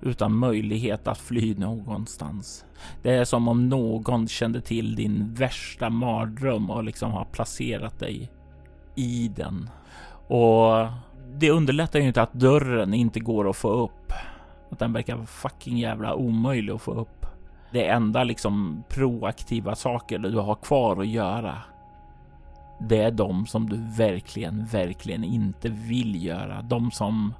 [0.00, 2.64] utan möjlighet att fly någonstans.
[3.02, 8.30] Det är som om någon kände till din värsta mardröm och liksom har placerat dig
[8.94, 9.70] i den.
[10.28, 10.86] Och
[11.34, 14.12] det underlättar ju inte att dörren inte går att få upp.
[14.70, 17.26] Att den verkar fucking jävla omöjlig att få upp.
[17.72, 21.58] Det enda liksom proaktiva saker du har kvar att göra.
[22.80, 26.62] Det är de som du verkligen, verkligen inte vill göra.
[26.62, 27.34] De som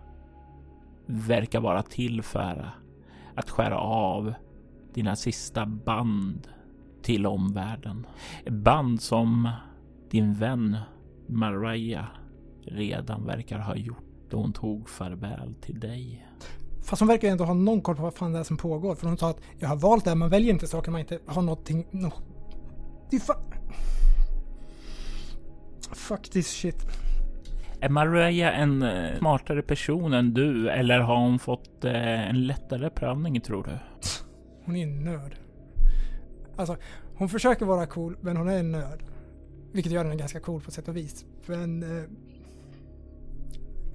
[1.06, 2.70] verkar vara till för
[3.34, 4.34] att skära av
[4.94, 6.48] dina sista band
[7.02, 8.06] till omvärlden.
[8.50, 9.50] Band som
[10.10, 10.76] din vän
[11.26, 12.06] Mariah
[12.64, 16.26] redan verkar ha gjort då hon tog farväl till dig.
[16.82, 18.94] Fast hon verkar ju ändå ha någon koll på vad fan det är som pågår.
[18.94, 21.18] För hon sa att jag har valt det här, man väljer inte saker man inte
[21.26, 21.86] har någonting...
[21.90, 22.12] No.
[23.10, 23.34] Det är fa...
[25.92, 26.86] Fuck this shit.
[27.80, 32.90] Är Mariah en eh, smartare person än du eller har hon fått eh, en lättare
[32.90, 33.70] prövning tror du?
[34.64, 35.36] Hon är en nörd.
[36.56, 36.76] Alltså,
[37.16, 39.02] hon försöker vara cool, men hon är en nörd.
[39.72, 41.24] Vilket gör henne ganska cool på sätt och vis.
[41.46, 42.04] Men eh,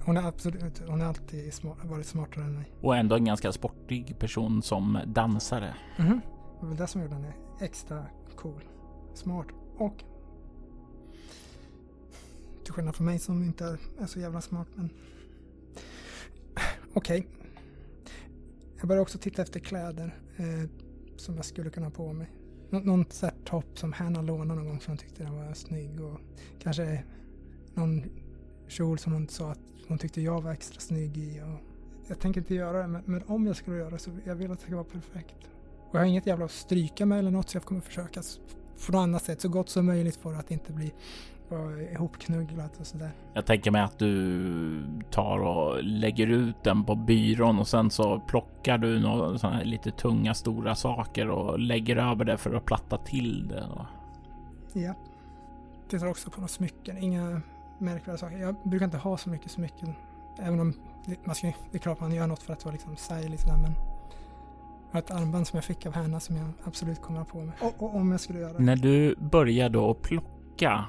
[0.04, 2.72] hon är absolut, hon har alltid smart, varit smartare än mig.
[2.80, 5.74] Och ändå en ganska sportig person som dansare.
[5.98, 6.20] Mhm.
[6.60, 8.04] Det var väl det som gjorde henne extra
[8.36, 8.64] cool.
[9.14, 9.46] Smart
[9.78, 10.04] och
[12.64, 14.90] till skillnad från mig som inte är så jävla smart men
[16.94, 17.26] okej.
[18.78, 20.70] Jag började också titta efter kläder eh,
[21.16, 22.30] som jag skulle kunna ha på mig.
[22.70, 26.00] Nå någon sån topp som Hanna lånade någon gång för hon tyckte den var snygg
[26.00, 26.20] och
[26.62, 27.04] kanske
[27.74, 28.04] någon
[28.68, 31.40] kjol som hon sa att hon tyckte jag var extra snygg i.
[31.40, 31.60] Och
[32.08, 34.50] jag tänker inte göra det men, men om jag skulle göra det så jag vill
[34.52, 35.36] att det ska vara perfekt.
[35.90, 38.22] Och jag har inget jävla att stryka med eller något så jag kommer försöka
[38.86, 40.92] på något annat sätt så gott som möjligt för att inte bli
[41.52, 43.10] vara ihopknugglat och sådär.
[43.34, 48.20] Jag tänker mig att du tar och lägger ut den på byrån och sen så
[48.20, 52.64] plockar du några sådana här lite tunga stora saker och lägger över det för att
[52.64, 53.68] platta till det.
[54.72, 54.94] Ja.
[55.88, 57.40] Tittar också på några smycken, inga
[57.78, 58.38] märkvärdiga saker.
[58.38, 59.94] Jag brukar inte ha så mycket smycken.
[60.38, 60.74] Även om
[61.06, 63.56] det, man ska, det är klart man gör något för att vara liksom stylig sådär
[63.62, 63.74] men
[64.90, 67.40] jag har ett armband som jag fick av henne som jag absolut kommer att ha
[67.40, 67.54] på mig.
[67.60, 68.62] Och, och om jag skulle göra det.
[68.64, 70.26] När du börjar då plocka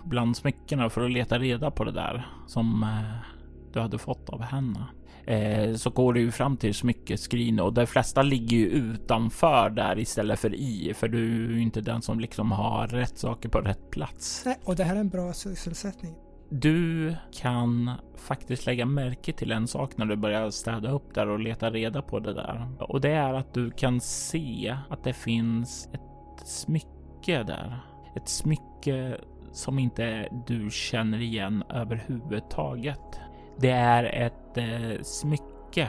[0.03, 3.27] bland smyckena för att leta reda på det där som eh,
[3.73, 4.87] du hade fått av henne.
[5.25, 9.99] Eh, så går du ju fram till smyckeskrin och de flesta ligger ju utanför där
[9.99, 13.59] istället för i, för du är ju inte den som liksom har rätt saker på
[13.59, 14.43] rätt plats.
[14.45, 16.15] Nej, och det här är en bra sysselsättning.
[16.49, 21.39] Du kan faktiskt lägga märke till en sak när du börjar städa upp där och
[21.39, 22.67] leta reda på det där.
[22.79, 27.79] Och det är att du kan se att det finns ett smycke där.
[28.15, 29.17] Ett smycke
[29.53, 33.19] som inte du känner igen överhuvudtaget.
[33.57, 35.87] Det är ett eh, smycke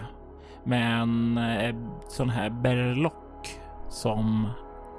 [0.64, 1.76] med en eh,
[2.08, 3.48] sån här berlock
[3.88, 4.48] som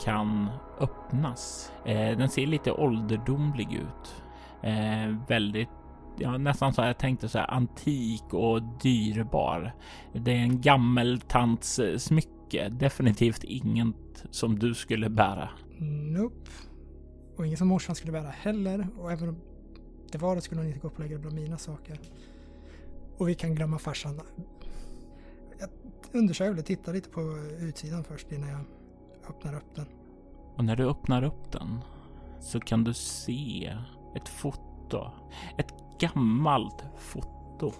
[0.05, 0.49] kan
[0.79, 1.71] öppnas.
[1.85, 4.23] Eh, den ser lite ålderdomlig ut.
[4.63, 5.69] Eh, väldigt,
[6.17, 9.73] ja, nästan så jag tänkte så här antik och dyrbar.
[10.13, 12.69] Det är en gammeltants eh, smycke.
[12.69, 15.49] Definitivt inget som du skulle bära.
[15.79, 16.51] Nope.
[17.37, 18.87] Och ingen som morsan skulle bära heller.
[18.99, 19.37] Och även om
[20.11, 21.99] det var det skulle hon inte gå upp och lägga det bland mina saker.
[23.17, 24.21] Och vi kan glömma farsan.
[25.59, 25.69] Jag
[26.11, 27.21] undersökte, tittar lite på
[27.59, 28.61] utsidan först innan jag
[29.29, 29.85] öppnar upp den.
[30.55, 31.79] Och när du öppnar upp den
[32.39, 33.73] så kan du se
[34.15, 35.11] ett foto.
[35.57, 37.73] Ett gammalt foto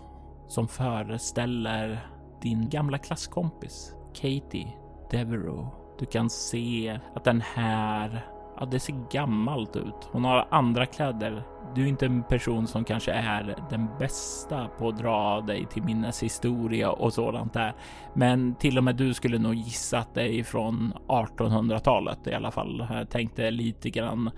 [0.48, 2.10] som föreställer
[2.42, 4.74] din gamla klasskompis Katie
[5.12, 5.76] Devereaux.
[6.00, 8.26] Du kan se att den här,
[8.60, 10.10] ja det ser gammalt ut.
[10.12, 11.44] Hon har andra kläder.
[11.76, 15.84] Du är inte en person som kanske är den bästa på att dra dig till
[15.84, 17.74] minneshistoria och sådant där.
[18.14, 22.52] Men till och med du skulle nog gissa att det är från 1800-talet i alla
[22.52, 22.88] fall.
[22.90, 24.32] Jag tänkte lite grann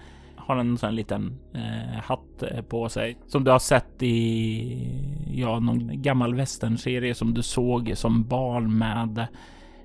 [0.48, 4.88] har en sån liten eh, hatt eh, på sig som du har sett i
[5.34, 9.28] ja, någon gammal västernserie som du såg som barn med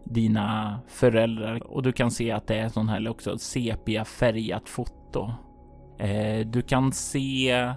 [0.04, 5.30] dina föräldrar och du kan se att det är sån här också sepia färgat foto.
[5.98, 7.72] Eh, du kan se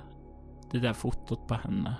[0.71, 1.95] det där fotot på henne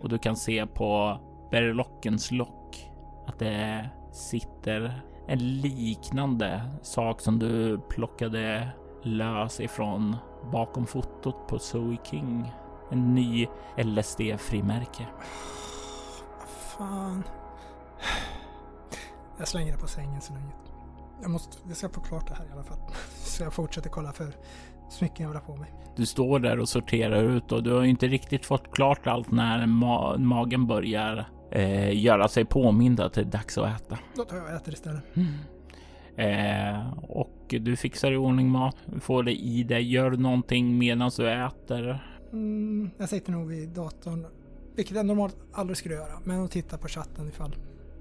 [0.00, 1.20] och du kan se på
[1.50, 2.90] berlockens lock
[3.26, 8.68] att det sitter en liknande sak som du plockade
[9.02, 10.16] lös ifrån
[10.52, 12.52] bakom fotot på Zoe King.
[12.90, 13.46] En ny
[13.76, 15.06] LSD-frimärke.
[16.78, 17.22] Fan.
[19.38, 20.52] Jag slänger det på sängen så länge.
[21.22, 22.78] Jag, måste, jag ska få klart det här i alla fall.
[23.14, 24.32] Så jag fortsätter kolla för
[24.90, 25.74] smycken jag vill ha på mig.
[25.96, 29.66] Du står där och sorterar ut och du har inte riktigt fått klart allt när
[29.66, 33.98] ma magen börjar eh, göra sig påmind att det är dags att äta.
[34.16, 35.04] Då tar jag och äter istället.
[36.16, 41.30] Eh, och du fixar i ordning mat, får det i dig, gör någonting medan du
[41.30, 41.98] äter.
[42.32, 44.26] Mm, jag sitter nog vid datorn,
[44.76, 47.56] vilket jag normalt aldrig skulle göra, men att titta på chatten ifall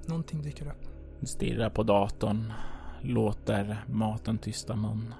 [0.05, 0.90] någonting dyker upp.
[1.23, 2.53] Stirrar på datorn,
[3.01, 5.13] låter maten tysta mun.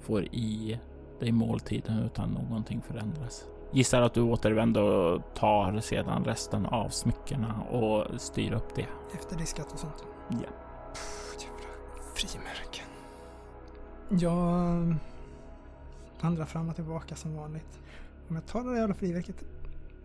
[0.00, 0.80] Får i
[1.20, 3.44] dig måltiden utan någonting förändras.
[3.72, 8.86] Gissar att du återvänder och tar sedan resten av smyckena och styr upp det.
[9.14, 10.04] Efterdiskat och sånt.
[10.30, 10.36] Ja.
[11.40, 12.86] Jävla frimärken.
[14.08, 14.96] Jag
[16.20, 17.80] vandrar fram och tillbaka som vanligt.
[18.28, 19.44] Om jag tar det där jävla frimärket,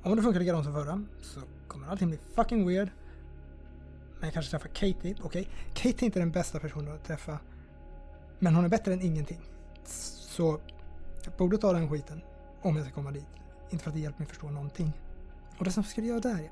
[0.03, 2.89] om det funkar likadant som förra, så kommer allting bli fucking weird.
[4.19, 5.15] Men jag kanske träffar Katie.
[5.23, 7.39] Okej, Katie är inte den bästa personen att träffa.
[8.39, 9.41] Men hon är bättre än ingenting.
[9.83, 10.59] Så
[11.23, 12.21] jag borde ta den skiten
[12.61, 13.27] om jag ska komma dit.
[13.69, 14.93] Inte för att det hjälper mig förstå någonting.
[15.57, 16.51] Och det som ska jag göra där?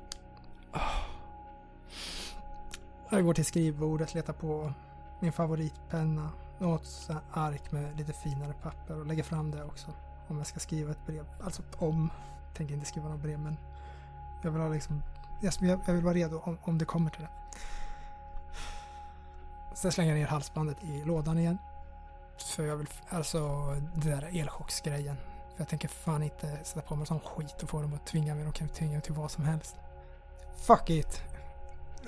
[0.72, 0.80] Ah.
[3.10, 4.72] Jag går till skrivbordet, letar på
[5.20, 9.86] min favoritpenna, något ark med lite finare papper och lägger fram det också.
[10.28, 11.24] Om jag ska skriva ett brev.
[11.44, 12.10] Alltså om.
[12.46, 13.56] Jag tänker inte skriva något brev men
[14.42, 15.02] jag vill ha liksom
[15.40, 17.30] jag, jag vill vara redo om, om det kommer till det.
[19.74, 21.58] Sen slänger jag ner halsbandet i lådan igen.
[22.38, 23.38] För jag vill, alltså
[23.94, 25.16] det där elchocksgrejen.
[25.54, 28.34] För jag tänker fan inte sätta på mig sån skit och få dem att tvinga
[28.34, 28.44] mig.
[28.44, 29.76] De kan tvinga mig till vad som helst.
[30.56, 31.22] Fuck it!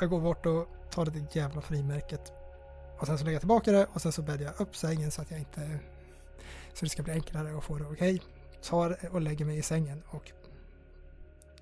[0.00, 2.32] Jag går bort och tar det där jävla frimärket.
[2.98, 5.22] Och sen så lägger jag tillbaka det och sen så bäddar jag upp sängen så
[5.22, 5.78] att jag inte...
[6.74, 8.14] Så det ska bli enklare att få det okej.
[8.14, 8.20] Okay.
[8.62, 10.32] Tar och lägger mig i sängen och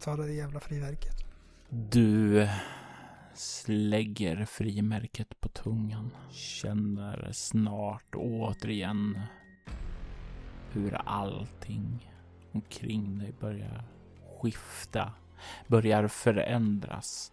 [0.00, 1.27] tar det jävla frimärket.
[1.70, 2.48] Du
[3.34, 6.10] slägger frimärket på tungan.
[6.30, 9.20] Känner snart återigen
[10.72, 12.12] hur allting
[12.52, 13.84] omkring dig börjar
[14.40, 15.12] skifta,
[15.66, 17.32] börjar förändras.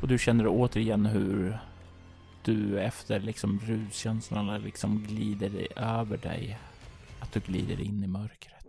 [0.00, 1.58] Och du känner återigen hur
[2.44, 6.58] du efter liksom ruskänslorna liksom glider över dig.
[7.20, 8.63] Att du glider in i mörkret.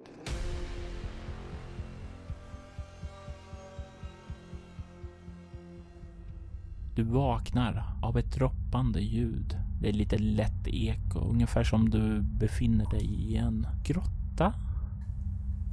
[6.95, 9.58] Du vaknar av ett droppande ljud.
[9.81, 14.53] Det är lite lätt eko, ungefär som du befinner dig i en grotta.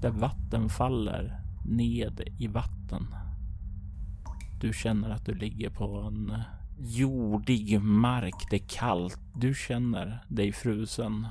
[0.01, 3.07] Där vatten faller ned i vatten.
[4.61, 6.33] Du känner att du ligger på en
[6.79, 8.47] jordig mark.
[8.51, 9.21] Det är kallt.
[9.35, 11.27] Du känner dig frusen.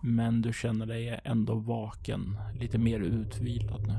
[0.00, 3.96] Men du känner dig ändå vaken, lite mer utvilad nu.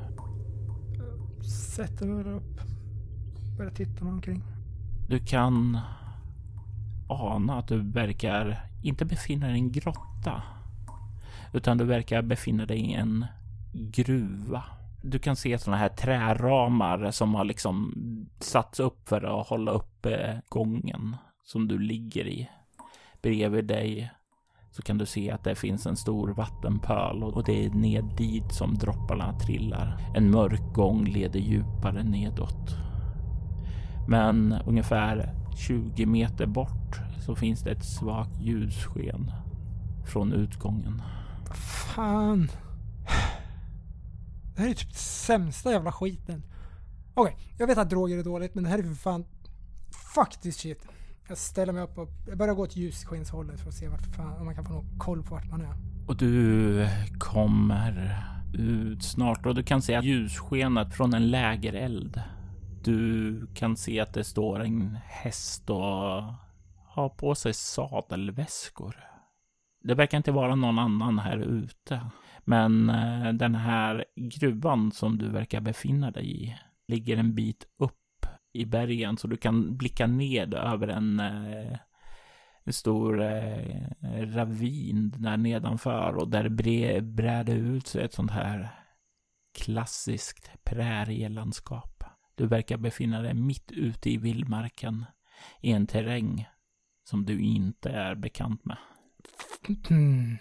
[1.76, 2.62] Sätter mig upp.
[3.58, 4.55] Börjar titta mig omkring.
[5.08, 5.80] Du kan
[7.08, 10.42] ana att du verkar inte befinna dig i en grotta.
[11.54, 13.26] Utan du verkar befinna dig i en
[13.74, 14.64] gruva.
[15.02, 17.94] Du kan se sådana här träramar som har liksom
[18.40, 22.50] satts upp för att hålla uppe gången som du ligger i.
[23.22, 24.12] Bredvid dig
[24.72, 28.54] så kan du se att det finns en stor vattenpöl och det är ned dit
[28.54, 29.98] som dropparna trillar.
[30.16, 32.95] En mörk gång leder djupare nedåt.
[34.08, 39.32] Men ungefär 20 meter bort så finns det ett svagt ljussken
[40.06, 41.02] från utgången.
[41.96, 42.50] Fan.
[44.56, 46.44] Det här är typ sämsta jävla skiten.
[47.14, 49.26] Okej, okay, jag vet att droger är dåligt men det här är för fan
[50.16, 50.88] faktiskt shit.
[51.28, 54.40] Jag ställer mig upp och jag börjar gå åt ljusskenshållet för att se vart fan,
[54.40, 55.76] om man kan få någon koll på vart man är.
[56.08, 56.88] Och du
[57.20, 58.22] kommer
[58.54, 62.22] ut snart och du kan se ljusskenet från en lägereld
[62.86, 66.24] du kan se att det står en häst och
[66.88, 68.96] har på sig sadelväskor.
[69.84, 72.02] Det verkar inte vara någon annan här ute.
[72.44, 76.56] Men eh, den här gruvan som du verkar befinna dig i
[76.88, 81.78] ligger en bit upp i bergen så du kan blicka ned över en, eh,
[82.64, 86.50] en stor eh, ravin där nedanför och där
[87.02, 88.70] brer det ut sig ett sånt här
[89.58, 91.95] klassiskt prärielandskap.
[92.36, 95.06] Du verkar befinna dig mitt ute i vildmarken
[95.62, 96.48] i en terräng
[97.04, 98.78] som du inte är bekant med.
[99.90, 100.38] Mm.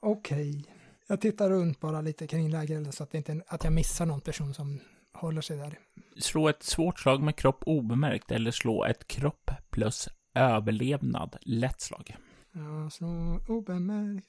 [0.00, 0.50] Okej.
[0.50, 0.64] Okay.
[1.06, 4.20] Jag tittar runt bara lite kring lägerelden så att, det inte, att jag missar någon
[4.20, 4.80] person som
[5.12, 5.78] håller sig där.
[6.18, 12.16] Slå ett svårt slag med kropp obemärkt eller slå ett kropp plus överlevnad lätt slag.
[12.52, 14.28] Ja, slå obemärkt.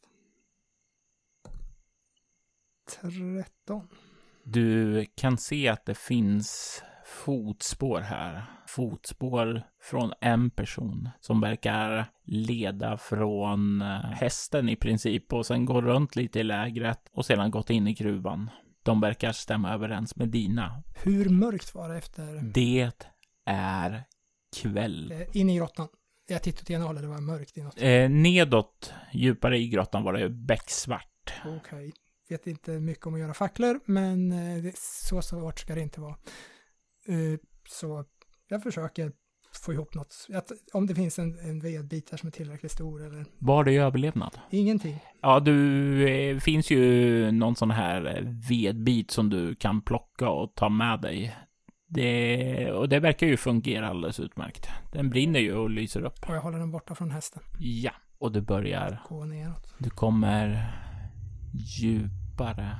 [3.02, 3.88] 13.
[4.48, 8.46] Du kan se att det finns fotspår här.
[8.68, 15.82] Fotspår från en person som verkar leda från eh, hästen i princip och sen går
[15.82, 18.50] runt lite i lägret och sedan gått in i gruvan.
[18.84, 20.84] de verkar stämma överens med dina.
[21.04, 22.42] Hur mörkt var det efter...
[22.54, 22.92] Det
[23.46, 24.04] är
[24.62, 25.12] kväll.
[25.12, 25.88] Eh, in i grottan.
[26.28, 27.82] Jag tittade åt ena hållet, det var mörkt inåt.
[27.82, 31.34] Eh, nedåt, djupare i grottan var det becksvart.
[31.46, 31.94] Okej.
[32.30, 36.02] Vet inte mycket om att göra facklor, men eh, det, så svårt ska det inte
[36.02, 36.16] vara.
[37.08, 38.06] Eh, så
[38.48, 39.12] jag försöker
[39.66, 40.28] få ihop något.
[40.34, 43.78] Att, om det finns en, en vedbit där som är tillräckligt stor eller Var det
[43.78, 44.40] överlevnad?
[44.50, 45.00] ingenting.
[45.22, 50.70] Ja, du, eh, finns ju någon sån här vedbit som du kan plocka och ta
[50.70, 51.36] med dig.
[51.88, 54.68] Det, och det verkar ju fungera alldeles utmärkt.
[54.94, 56.30] Den brinner ju och lyser upp.
[56.30, 57.44] Och jag håller den borta från hästen.
[57.60, 59.02] Ja, och du börjar.
[59.10, 59.74] Gå neråt.
[59.78, 60.72] Du kommer
[61.58, 62.80] djupare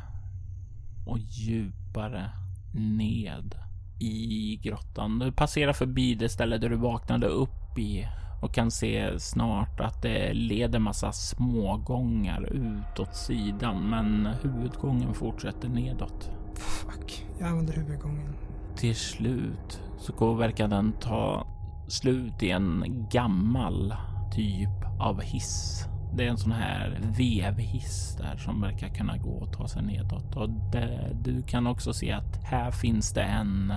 [1.06, 2.30] och djupare
[2.74, 3.56] ned
[4.00, 5.20] i grottan.
[5.20, 8.08] Du passerar förbi det ställe där du vaknade upp i
[8.42, 16.32] och kan se snart att det leder massa smågångar utåt sidan, men huvudgången fortsätter nedåt.
[16.56, 17.26] Fuck.
[17.40, 18.36] Jag använder huvudgången.
[18.76, 21.48] Till slut så går, verkar den ta
[21.88, 23.94] slut i en gammal
[24.36, 25.86] typ av hiss.
[26.16, 30.36] Det är en sån här vevhiss där som verkar kunna gå och ta sig nedåt.
[30.36, 33.74] Och det, du kan också se att här finns det en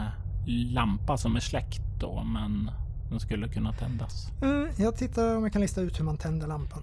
[0.46, 2.70] lampa som är släckt då, men
[3.10, 4.30] den skulle kunna tändas.
[4.42, 6.82] Mm, jag tittar om jag kan lista ut hur man tänder lampan.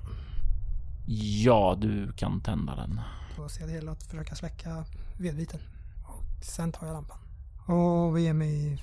[1.44, 3.00] Ja, du kan tända den.
[3.38, 4.86] Då ser det hela att försöka släcka
[5.18, 5.60] vedbiten.
[6.04, 7.18] Och sen tar jag lampan.
[7.66, 8.82] Och vi ger mig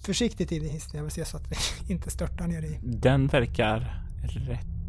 [0.00, 0.90] försiktigt in i hissen.
[0.94, 1.56] Jag vill se så att vi
[1.92, 2.80] inte störtar ner i.
[2.82, 4.83] Den verkar rätt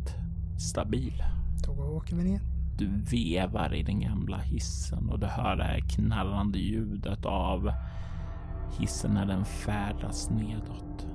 [0.58, 1.24] stabil.
[1.66, 2.42] Då åker vi ner.
[2.78, 7.72] Du vevar i den gamla hissen och du hör det här knarrande ljudet av
[8.80, 11.08] hissen när den färdas nedåt.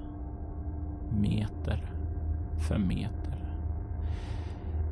[1.12, 1.92] Meter
[2.68, 3.30] för meter.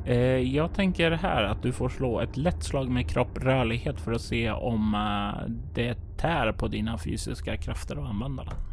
[0.05, 4.21] Eh, jag tänker här att du får slå ett lätt slag med kropprörlighet för att
[4.21, 8.68] se om eh, det tär på dina fysiska krafter att använda den.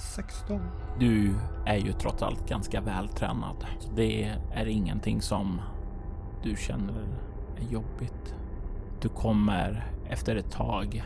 [0.00, 0.60] 16.
[0.98, 1.34] Du
[1.66, 3.66] är ju trots allt ganska vältränad.
[3.78, 4.24] Så det
[4.54, 5.60] är ingenting som
[6.42, 7.06] du känner
[7.56, 8.34] är jobbigt.
[9.00, 11.04] Du kommer efter ett tag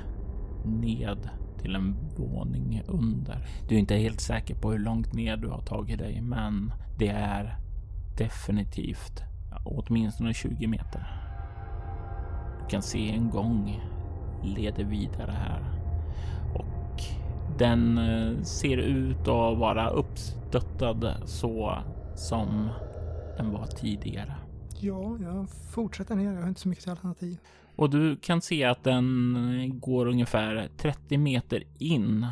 [0.65, 3.47] ned till en våning under.
[3.69, 7.09] Du är inte helt säker på hur långt ner du har tagit dig, men det
[7.09, 7.59] är
[8.17, 9.23] definitivt
[9.65, 11.21] åtminstone 20 meter.
[12.61, 13.81] Du kan se en gång
[14.43, 15.74] leder vidare här
[17.59, 21.79] den eh, ser ut att vara uppstöttad så
[22.15, 22.69] som
[23.37, 24.35] den var tidigare.
[24.81, 26.33] Ja, jag fortsätter ner.
[26.33, 27.39] Jag har inte så mycket alternativ.
[27.77, 32.27] Och du kan se att den går ungefär 30 meter in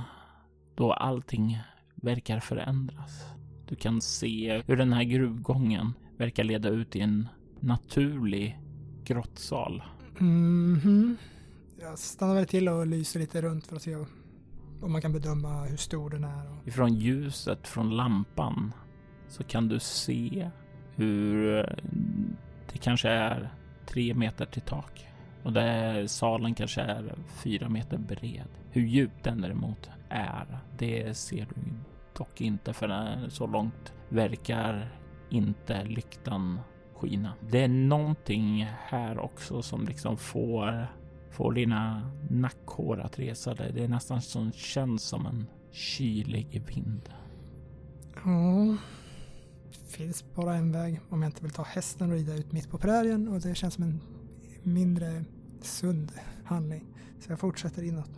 [0.74, 1.58] då allting
[1.94, 3.24] verkar förändras.
[3.68, 7.28] Du kan se hur den här gruvgången verkar leda ut i en
[7.60, 8.58] naturlig
[9.04, 9.82] grottsal.
[10.18, 11.16] Mhm.
[11.80, 13.96] Jag stannar väl till och lyser lite runt för att se
[14.82, 16.56] om man kan bedöma hur stor den är.
[16.64, 18.72] Ifrån ljuset från lampan
[19.28, 20.50] så kan du se
[20.94, 21.64] hur eh,
[22.72, 23.54] det kanske är
[23.86, 25.08] tre meter till tak
[25.42, 28.48] och där salen kanske är fyra meter bred.
[28.70, 31.72] Hur djup den däremot är, det ser du
[32.18, 34.88] dock inte för så långt verkar
[35.30, 36.60] inte lyktan
[36.94, 37.32] skina.
[37.50, 40.86] Det är någonting här också som liksom får
[41.32, 43.72] får dina nackhår att resa dig.
[43.72, 47.08] Det är nästan som känns som en kylig vind.
[48.24, 48.76] Ja,
[49.70, 52.70] det finns bara en väg om jag inte vill ta hästen och rida ut mitt
[52.70, 54.00] på prärien och det känns som en
[54.62, 55.24] mindre
[55.60, 56.12] sund
[56.44, 56.86] handling.
[57.20, 58.10] Så jag fortsätter inåt.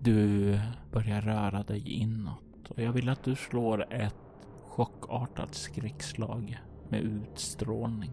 [0.00, 0.60] Du
[0.92, 4.14] börjar röra dig inåt och jag vill att du slår ett
[4.66, 6.58] chockartat skräckslag
[6.88, 8.12] med utstrålning.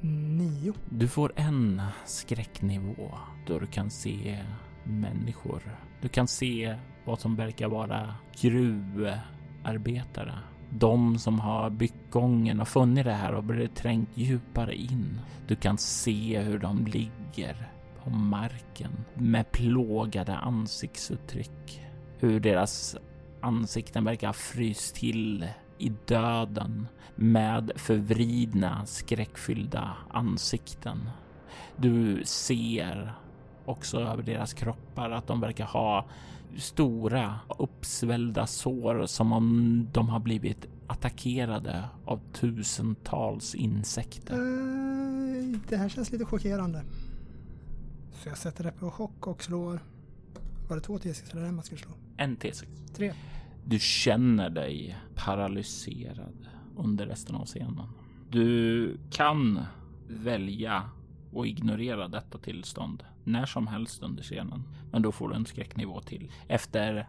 [0.00, 0.74] Nio.
[0.88, 3.10] Du får en skräcknivå
[3.46, 4.38] då du kan se
[4.84, 5.62] människor.
[6.02, 10.38] Du kan se vad som verkar vara gruvarbetare.
[10.70, 15.20] De som har byggt gången och funnit det här och blivit trängt djupare in.
[15.46, 17.68] Du kan se hur de ligger
[18.04, 21.82] på marken med plågade ansiktsuttryck.
[22.18, 22.96] Hur deras
[23.40, 25.48] ansikten verkar ha fryst till
[25.80, 31.10] i döden med förvridna skräckfyllda ansikten.
[31.76, 33.14] Du ser
[33.64, 36.06] också över deras kroppar att de verkar ha
[36.58, 44.34] stora uppsvällda sår som om de har blivit attackerade av tusentals insekter.
[44.34, 46.84] Eh, det här känns lite chockerande.
[48.12, 49.80] Så jag sätter det på chock och slår...
[50.68, 51.92] Var det två T6 eller en man skulle slå?
[52.16, 52.64] En T6.
[52.94, 53.12] Tre.
[53.64, 57.88] Du känner dig paralyserad under resten av scenen.
[58.30, 59.60] Du kan
[60.08, 60.90] välja
[61.32, 64.62] och ignorera detta tillstånd när som helst under scenen.
[64.92, 66.30] Men då får du en skräcknivå till.
[66.48, 67.08] Efter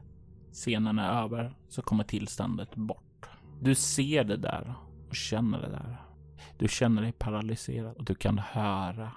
[0.51, 3.29] scenen är över så kommer tillståndet bort.
[3.61, 4.73] Du ser det där
[5.09, 6.01] och känner det där.
[6.59, 9.11] Du känner dig paralyserad och du kan höra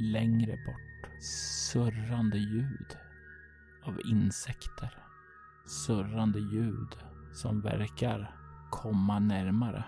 [0.00, 1.22] längre bort
[1.72, 2.96] surrande ljud
[3.84, 5.07] av insekter.
[5.68, 6.96] Surrande ljud
[7.32, 8.30] som verkar
[8.70, 9.84] komma närmare.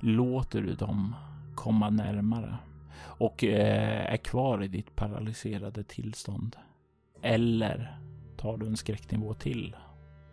[0.00, 1.14] Låter du dem
[1.54, 2.58] komma närmare
[3.02, 6.56] och eh, är kvar i ditt paralyserade tillstånd?
[7.22, 7.98] Eller
[8.36, 9.76] tar du en skräcknivå till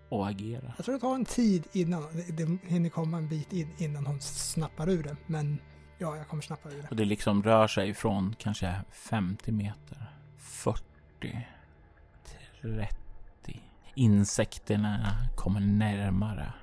[0.10, 0.74] och agerar?
[0.78, 4.06] Jag tror det tar en tid innan, det, det hinner komma en bit in innan
[4.06, 5.16] hon snappar ur det.
[5.28, 5.58] Men
[5.98, 6.88] ja, jag kommer snappa ur det.
[6.90, 10.84] Och det liksom rör sig från kanske 50 meter, 40,
[12.62, 13.01] 30.
[13.96, 14.98] Insekterna
[15.36, 16.54] kommer närmare.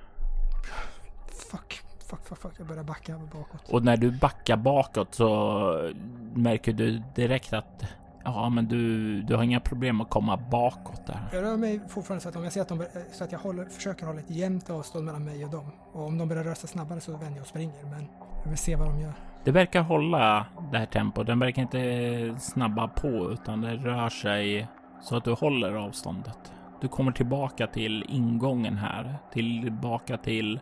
[1.51, 2.53] Fuck, fuck, fuck, fuck.
[2.57, 3.69] Jag börjar backa bakåt.
[3.69, 5.91] Och när du backar bakåt så
[6.33, 7.85] märker du direkt att
[8.23, 11.29] ja, men du, du har inga problem att komma bakåt där.
[11.33, 13.65] Jag rör mig fortfarande så att om jag ser att de så att jag håller,
[13.65, 15.71] försöker hålla ett jämnt avstånd mellan mig och dem.
[15.93, 17.83] Och om de börjar röra sig snabbare så vänder jag och springer.
[17.83, 18.07] Men
[18.43, 19.13] jag vill se vad de gör.
[19.43, 21.27] Det verkar hålla det här tempot.
[21.27, 24.67] Den verkar inte snabba på utan det rör sig
[25.01, 26.51] så att du håller avståndet.
[26.81, 30.59] Du kommer tillbaka till ingången här, tillbaka till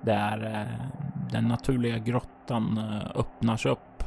[0.00, 0.86] där eh,
[1.30, 4.02] den naturliga grottan eh, öppnas upp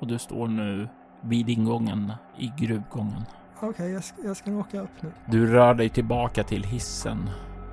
[0.00, 0.88] och du står nu
[1.20, 3.24] vid ingången i gruvgången.
[3.60, 5.12] Okej, jag, ska, jag ska åka upp nu.
[5.26, 7.30] Du rör dig tillbaka till hissen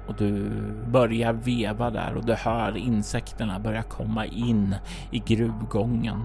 [0.08, 0.50] och du
[0.88, 4.76] börjar veva där och du hör insekterna börja komma in
[5.12, 6.24] i gruvgången.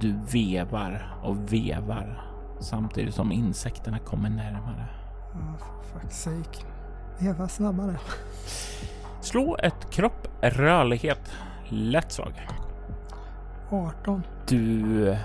[0.00, 2.20] Du vevar och vevar
[2.60, 4.97] samtidigt som insekterna kommer närmare.
[5.34, 6.64] Oh, for fuck's sake.
[7.20, 7.96] Eva, snabbare.
[9.20, 11.30] Slå ett kropp rörlighet
[11.68, 12.32] lätt slag.
[13.70, 14.22] 18.
[14.48, 15.16] Du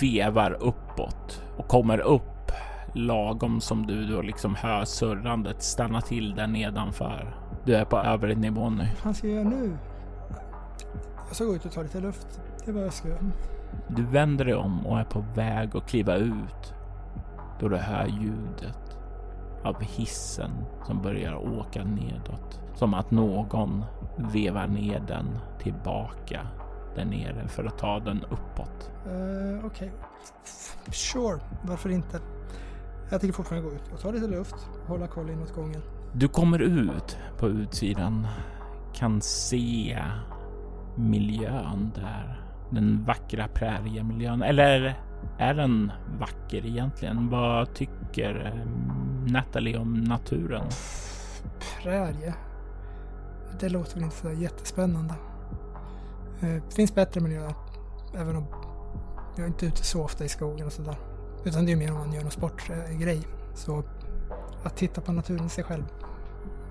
[0.00, 2.52] vevar uppåt och kommer upp
[2.94, 7.36] lagom som du då liksom hör surrandet stanna till där nedanför.
[7.64, 8.84] Du är på övre nivån nu.
[8.84, 9.76] Vad fan ska jag göra nu?
[11.26, 12.40] Jag ska gå ut och ta lite luft.
[12.64, 13.30] Det är vad jag ska göra.
[13.88, 16.74] Du vänder dig om och är på väg att kliva ut
[17.60, 18.91] då du hör ljudet
[19.64, 20.50] av hissen
[20.86, 22.60] som börjar åka nedåt.
[22.74, 23.84] Som att någon
[24.16, 26.46] vevar ner den tillbaka
[26.94, 28.90] där nere för att ta den uppåt.
[29.06, 29.92] Uh, Okej.
[30.90, 32.20] Sure, varför inte?
[33.10, 34.54] Jag tänker fortfarande gå ut och ta lite luft.
[34.86, 35.82] Hålla koll inåt gången.
[36.12, 38.26] Du kommer ut på utsidan,
[38.94, 39.98] kan se
[40.96, 42.42] miljön där.
[42.70, 44.42] Den vackra präriemiljön.
[44.42, 45.00] Eller
[45.38, 47.28] är den vacker egentligen?
[47.28, 48.64] Vad tycker
[49.26, 50.64] Natalie om naturen?
[51.82, 52.34] Prärie.
[53.60, 55.14] Det låter väl inte så jättespännande.
[56.40, 57.54] Eh, Det finns bättre miljöer.
[58.14, 58.44] Även om
[59.36, 60.96] jag är inte ute så ofta i skogen och sådär.
[61.44, 63.20] Utan det är mer om man gör någon sportgrej.
[63.54, 63.84] Så
[64.64, 65.84] att titta på naturen sig själv.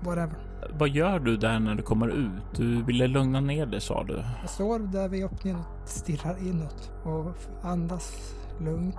[0.00, 0.36] Whatever.
[0.78, 2.42] Vad gör du där när du kommer ut?
[2.56, 4.24] Du ville lugna ner dig sa du.
[4.40, 6.90] Jag står där vid öppningen och stirrar inåt.
[7.04, 7.32] Och
[7.62, 8.98] andas lugnt.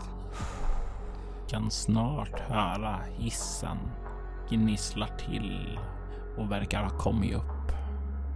[1.54, 3.78] Kan snart höra hissen
[4.50, 5.80] gnisslar till
[6.38, 7.72] och verkar ha kommit upp.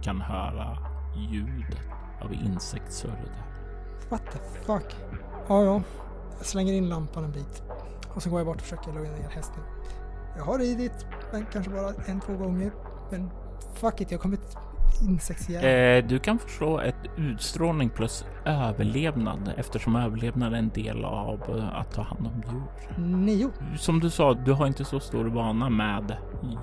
[0.02, 0.78] Kan höra
[1.16, 1.78] ljudet
[2.22, 3.32] av insektssurr.
[4.08, 4.96] What the fuck?
[5.48, 5.82] Ja, ja.
[6.36, 7.62] Jag slänger in lampan en bit.
[8.14, 9.62] Och så går jag bort och försöker lugna ner hästen.
[10.36, 12.72] Jag har ridit, men kanske bara en, två gånger.
[13.10, 13.30] Men
[13.74, 14.56] fuck it, jag har kommit
[15.02, 15.98] insektsjävel.
[15.98, 21.58] Eh, du kan få slå ett utstrålning plus överlevnad eftersom överlevnad är en del av
[21.58, 23.06] eh, att ta hand om djur.
[23.06, 23.50] Nio.
[23.76, 26.16] Som du sa, du har inte så stor vana med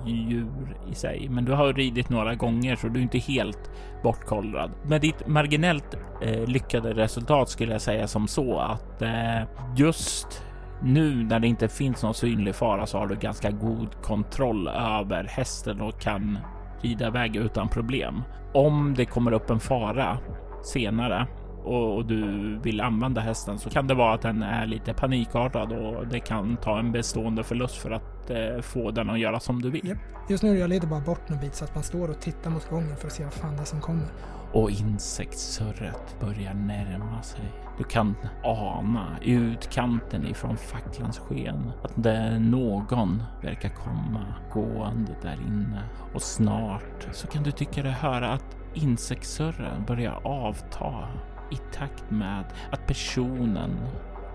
[0.06, 3.70] djur i sig, men du har ridit några gånger så du är inte helt
[4.02, 4.70] bortkollrad.
[4.82, 9.42] Med ditt marginellt eh, lyckade resultat skulle jag säga som så att eh,
[9.76, 10.42] just
[10.82, 15.24] nu när det inte finns någon synlig fara så har du ganska god kontroll över
[15.24, 16.38] hästen och kan
[16.80, 18.22] rida iväg utan problem.
[18.54, 20.18] Om det kommer upp en fara
[20.64, 21.26] senare
[21.64, 26.06] och, du vill använda hästen så kan det vara att den är lite panikartad och
[26.06, 29.70] det kan ta en bestående förlust för att eh, få den att göra som du
[29.70, 29.88] vill.
[29.88, 29.98] Japp.
[30.28, 32.70] Just nu jag leder bara bort en bit så att man står och tittar mot
[32.70, 34.06] gången för att se vad fan det är som kommer.
[34.52, 37.65] Och insektssurret börjar närma sig.
[37.78, 38.14] Du kan
[38.44, 45.82] ana i utkanten ifrån facklans sken att det någon verkar komma gående där inne
[46.14, 51.08] och snart så kan du tycka dig höra att insektssurren börjar avta
[51.50, 53.70] i takt med att personen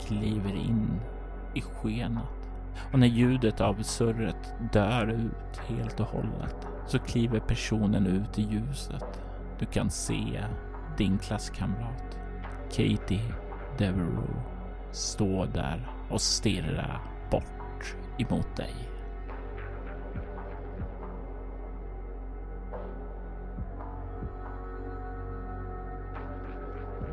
[0.08, 1.02] kliver in
[1.54, 2.24] i skenet.
[2.94, 8.42] Och när ljudet av surret dör ut helt och hållet så kliver personen ut i
[8.42, 9.24] ljuset.
[9.60, 10.44] Du kan se
[10.98, 12.11] din klasskamrat
[12.72, 13.34] Katie
[13.78, 14.34] Devereaux
[14.92, 17.02] stå där och stirra
[17.32, 18.76] bort emot dig.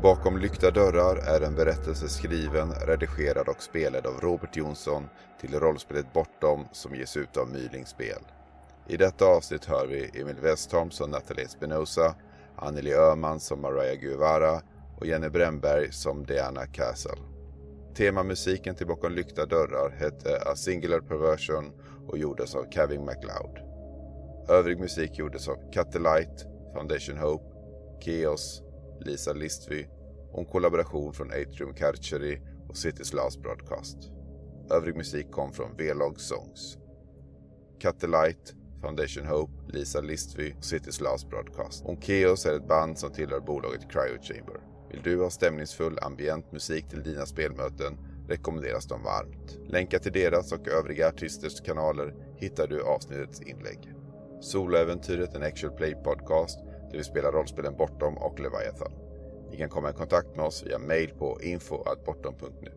[0.01, 5.09] Bakom lyckta dörrar är en berättelse skriven, redigerad och spelad av Robert Jonsson
[5.41, 8.21] till rollspelet Bortom som ges ut av Myling Spel.
[8.87, 12.15] I detta avsnitt hör vi Emil Westholm som Nathalie Espinosa,
[12.55, 14.61] Anneli Öhman som Mariah Guevara
[14.99, 17.17] och Jenny Bremberg som Diana Castle.
[17.95, 21.71] Temamusiken till Bakom lyckta dörrar hette A Singular Perversion
[22.07, 23.59] och gjordes av Kevin MacLeod.
[24.49, 25.57] Övrig musik gjordes av
[25.93, 27.45] Light, Foundation Hope,
[28.01, 28.63] Keos,
[28.99, 29.85] Lisa Listvy
[30.31, 33.97] och en kollaboration från Atrium Carceri och City's Last Broadcast.
[34.71, 36.77] Övrig musik kom från V-Log Songs.
[38.01, 41.85] Light, Foundation Hope, Lisa Listvy och City's Last Broadcast.
[41.85, 44.68] Onkeos är ett band som tillhör bolaget Cryo Chamber.
[44.91, 49.57] Vill du ha stämningsfull ambient musik till dina spelmöten rekommenderas de varmt.
[49.67, 53.93] Länkar till deras och övriga artisters kanaler hittar du i avsnittets inlägg.
[54.41, 56.59] Soloäventyret en actual play podcast
[56.91, 58.91] där vi spelar rollspelen Bortom och Leviathan.
[59.51, 62.71] Ni kan komma i kontakt med oss via mail på info.bortom.nu.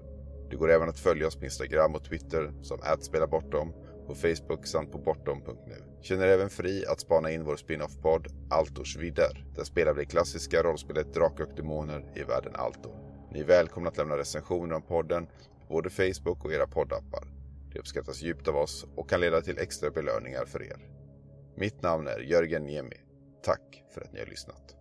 [0.51, 3.73] Det går även att följa oss på Instagram och Twitter som @spelabortom,
[4.07, 5.92] på Facebook samt på bortom.nu.
[6.03, 9.45] Känner även fri att spana in vår spin-off-podd Altors vidder.
[9.57, 12.97] Där spelar vi det klassiska rollspelet Drakar och Demoner i världen Altor.
[13.33, 17.29] Ni är välkomna att lämna recensioner om podden på både Facebook och era poddappar.
[17.73, 20.89] Det uppskattas djupt av oss och kan leda till extra belöningar för er.
[21.57, 22.97] Mitt namn är Jörgen Niemi.
[23.45, 24.72] Tack för att ni har lyssnat.